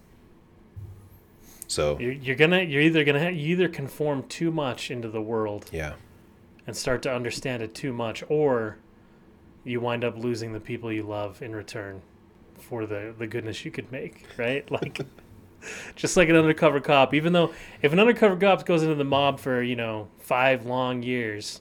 [1.68, 5.20] So You're, you're gonna you're either gonna ha- you either conform too much into the
[5.20, 5.95] world yeah,
[6.66, 8.79] and start to understand it too much, or
[9.64, 12.03] you wind up losing the people you love in return
[12.57, 14.68] for the the goodness you could make, right?
[14.70, 15.01] Like.
[15.97, 17.53] Just like an undercover cop, even though
[17.83, 21.61] if an undercover cop goes into the mob for you know five long years,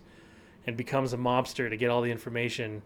[0.68, 2.82] and becomes a mobster to get all the information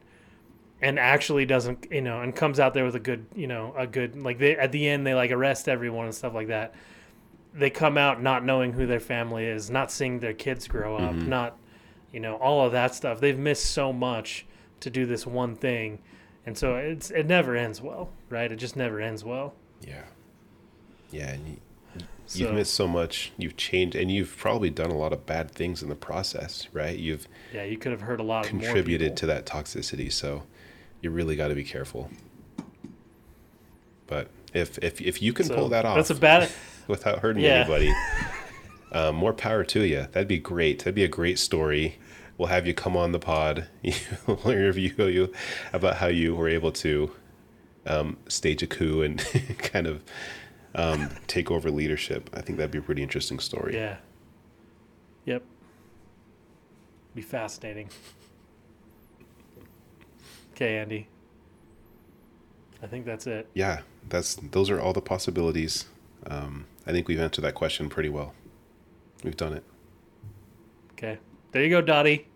[0.82, 3.86] and actually doesn't you know and comes out there with a good you know a
[3.86, 6.74] good like they at the end they like arrest everyone and stuff like that
[7.54, 11.14] they come out not knowing who their family is not seeing their kids grow up
[11.16, 11.28] Mhm.
[11.28, 11.58] not
[12.14, 13.20] you know all of that stuff.
[13.20, 14.46] They've missed so much
[14.80, 16.00] to do this one thing.
[16.46, 18.50] And so it's it never ends well right?
[18.52, 19.54] It just never ends well.
[19.86, 20.04] Yeah,
[21.12, 21.30] yeah.
[21.32, 21.58] And you,
[22.28, 23.32] so You've missed so much.
[23.38, 26.98] You've changed, and you've probably done a lot of bad things in the process, right?
[26.98, 30.44] You've yeah you could have hurt a lot contributed to that toxicity, so
[31.02, 32.10] you really got to be careful.
[34.08, 36.50] But If if if you can So pull that off, That's a bad.
[36.88, 37.62] without hurting Yeah.
[37.62, 37.94] anybody.
[38.92, 40.08] Um, more power to you.
[40.12, 40.80] That'd be great.
[40.80, 42.00] That'd be a great story.
[42.40, 43.68] We'll have you come on the pod.
[44.26, 45.32] we'll interview you
[45.72, 47.12] about how you were able to
[47.86, 49.20] um, stage a coup and
[49.60, 50.02] kind of
[50.76, 52.30] um, take over leadership.
[52.34, 53.76] I think that'd be a pretty interesting story.
[53.76, 53.98] Yeah.
[55.26, 55.44] Yep.
[57.16, 57.90] Be fascinating.
[60.54, 61.08] Okay, Andy.
[62.82, 63.48] I think that's it.
[63.54, 65.86] Yeah, that's those are all the possibilities.
[66.28, 68.34] Um, I think we've answered that question pretty well.
[69.24, 69.64] We've done it.
[70.94, 71.18] Okay.
[71.52, 72.28] There you go, Dottie.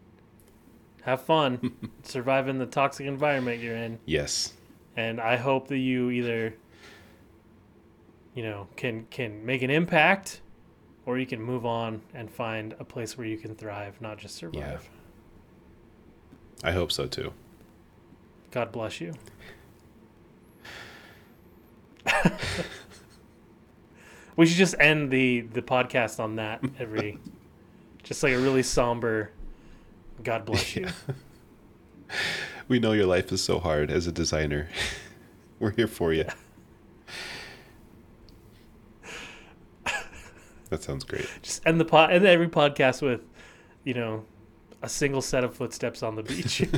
[1.03, 1.73] Have fun.
[2.03, 3.99] surviving the toxic environment you're in.
[4.05, 4.53] Yes.
[4.95, 6.55] And I hope that you either
[8.33, 10.41] you know, can can make an impact
[11.05, 14.35] or you can move on and find a place where you can thrive, not just
[14.35, 14.89] survive.
[16.63, 17.33] I hope so too.
[18.51, 19.13] God bless you.
[24.35, 27.19] we should just end the the podcast on that every
[28.03, 29.31] just like a really somber
[30.23, 30.87] God bless you.
[32.67, 34.69] We know your life is so hard as a designer.
[35.59, 36.25] We're here for you.
[40.69, 41.27] That sounds great.
[41.41, 43.21] Just end the pod end every podcast with,
[43.83, 44.25] you know,
[44.81, 46.63] a single set of footsteps on the beach.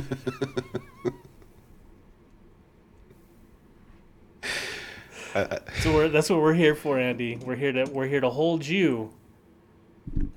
[5.82, 7.36] So we're, that's what we're here for, Andy.
[7.36, 9.12] We're here to we're here to hold you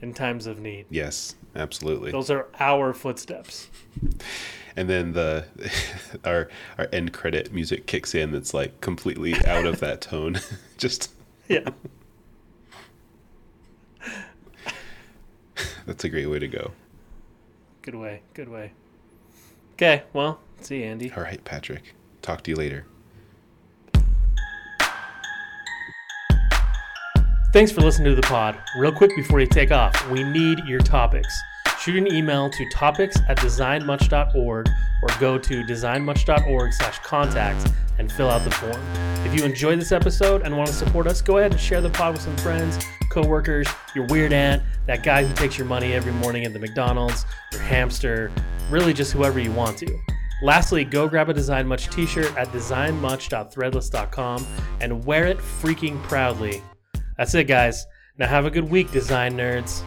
[0.01, 0.87] in times of need.
[0.89, 2.11] yes, absolutely.
[2.11, 3.69] Those are our footsteps.
[4.75, 5.45] And then the
[6.25, 8.31] our our end credit music kicks in.
[8.31, 10.39] That's like completely out of that tone.
[10.77, 11.11] Just
[11.47, 11.69] Yeah.
[15.89, 16.71] That's a great way to go.
[17.81, 18.21] Good way.
[18.35, 18.73] Good way.
[19.73, 20.03] Okay.
[20.13, 21.11] Well, see you, Andy.
[21.11, 21.95] All right, Patrick.
[22.21, 22.85] Talk to you later.
[27.51, 28.59] Thanks for listening to the pod.
[28.77, 31.35] Real quick before you take off, we need your topics.
[31.79, 34.69] Shoot an email to topics at designmuch.org
[35.01, 38.81] or go to designmuch.org slash contact and fill out the form.
[39.25, 41.89] If you enjoyed this episode and want to support us, go ahead and share the
[41.89, 46.13] pod with some friends, coworkers, your weird aunt, that guy who takes your money every
[46.13, 48.31] morning at the McDonald's, your hamster,
[48.69, 49.99] really just whoever you want to.
[50.41, 54.47] Lastly, go grab a Design Much t-shirt at designmuch.threadless.com
[54.79, 56.63] and wear it freaking proudly.
[57.17, 57.85] That's it, guys.
[58.17, 59.83] Now have a good week, design nerds.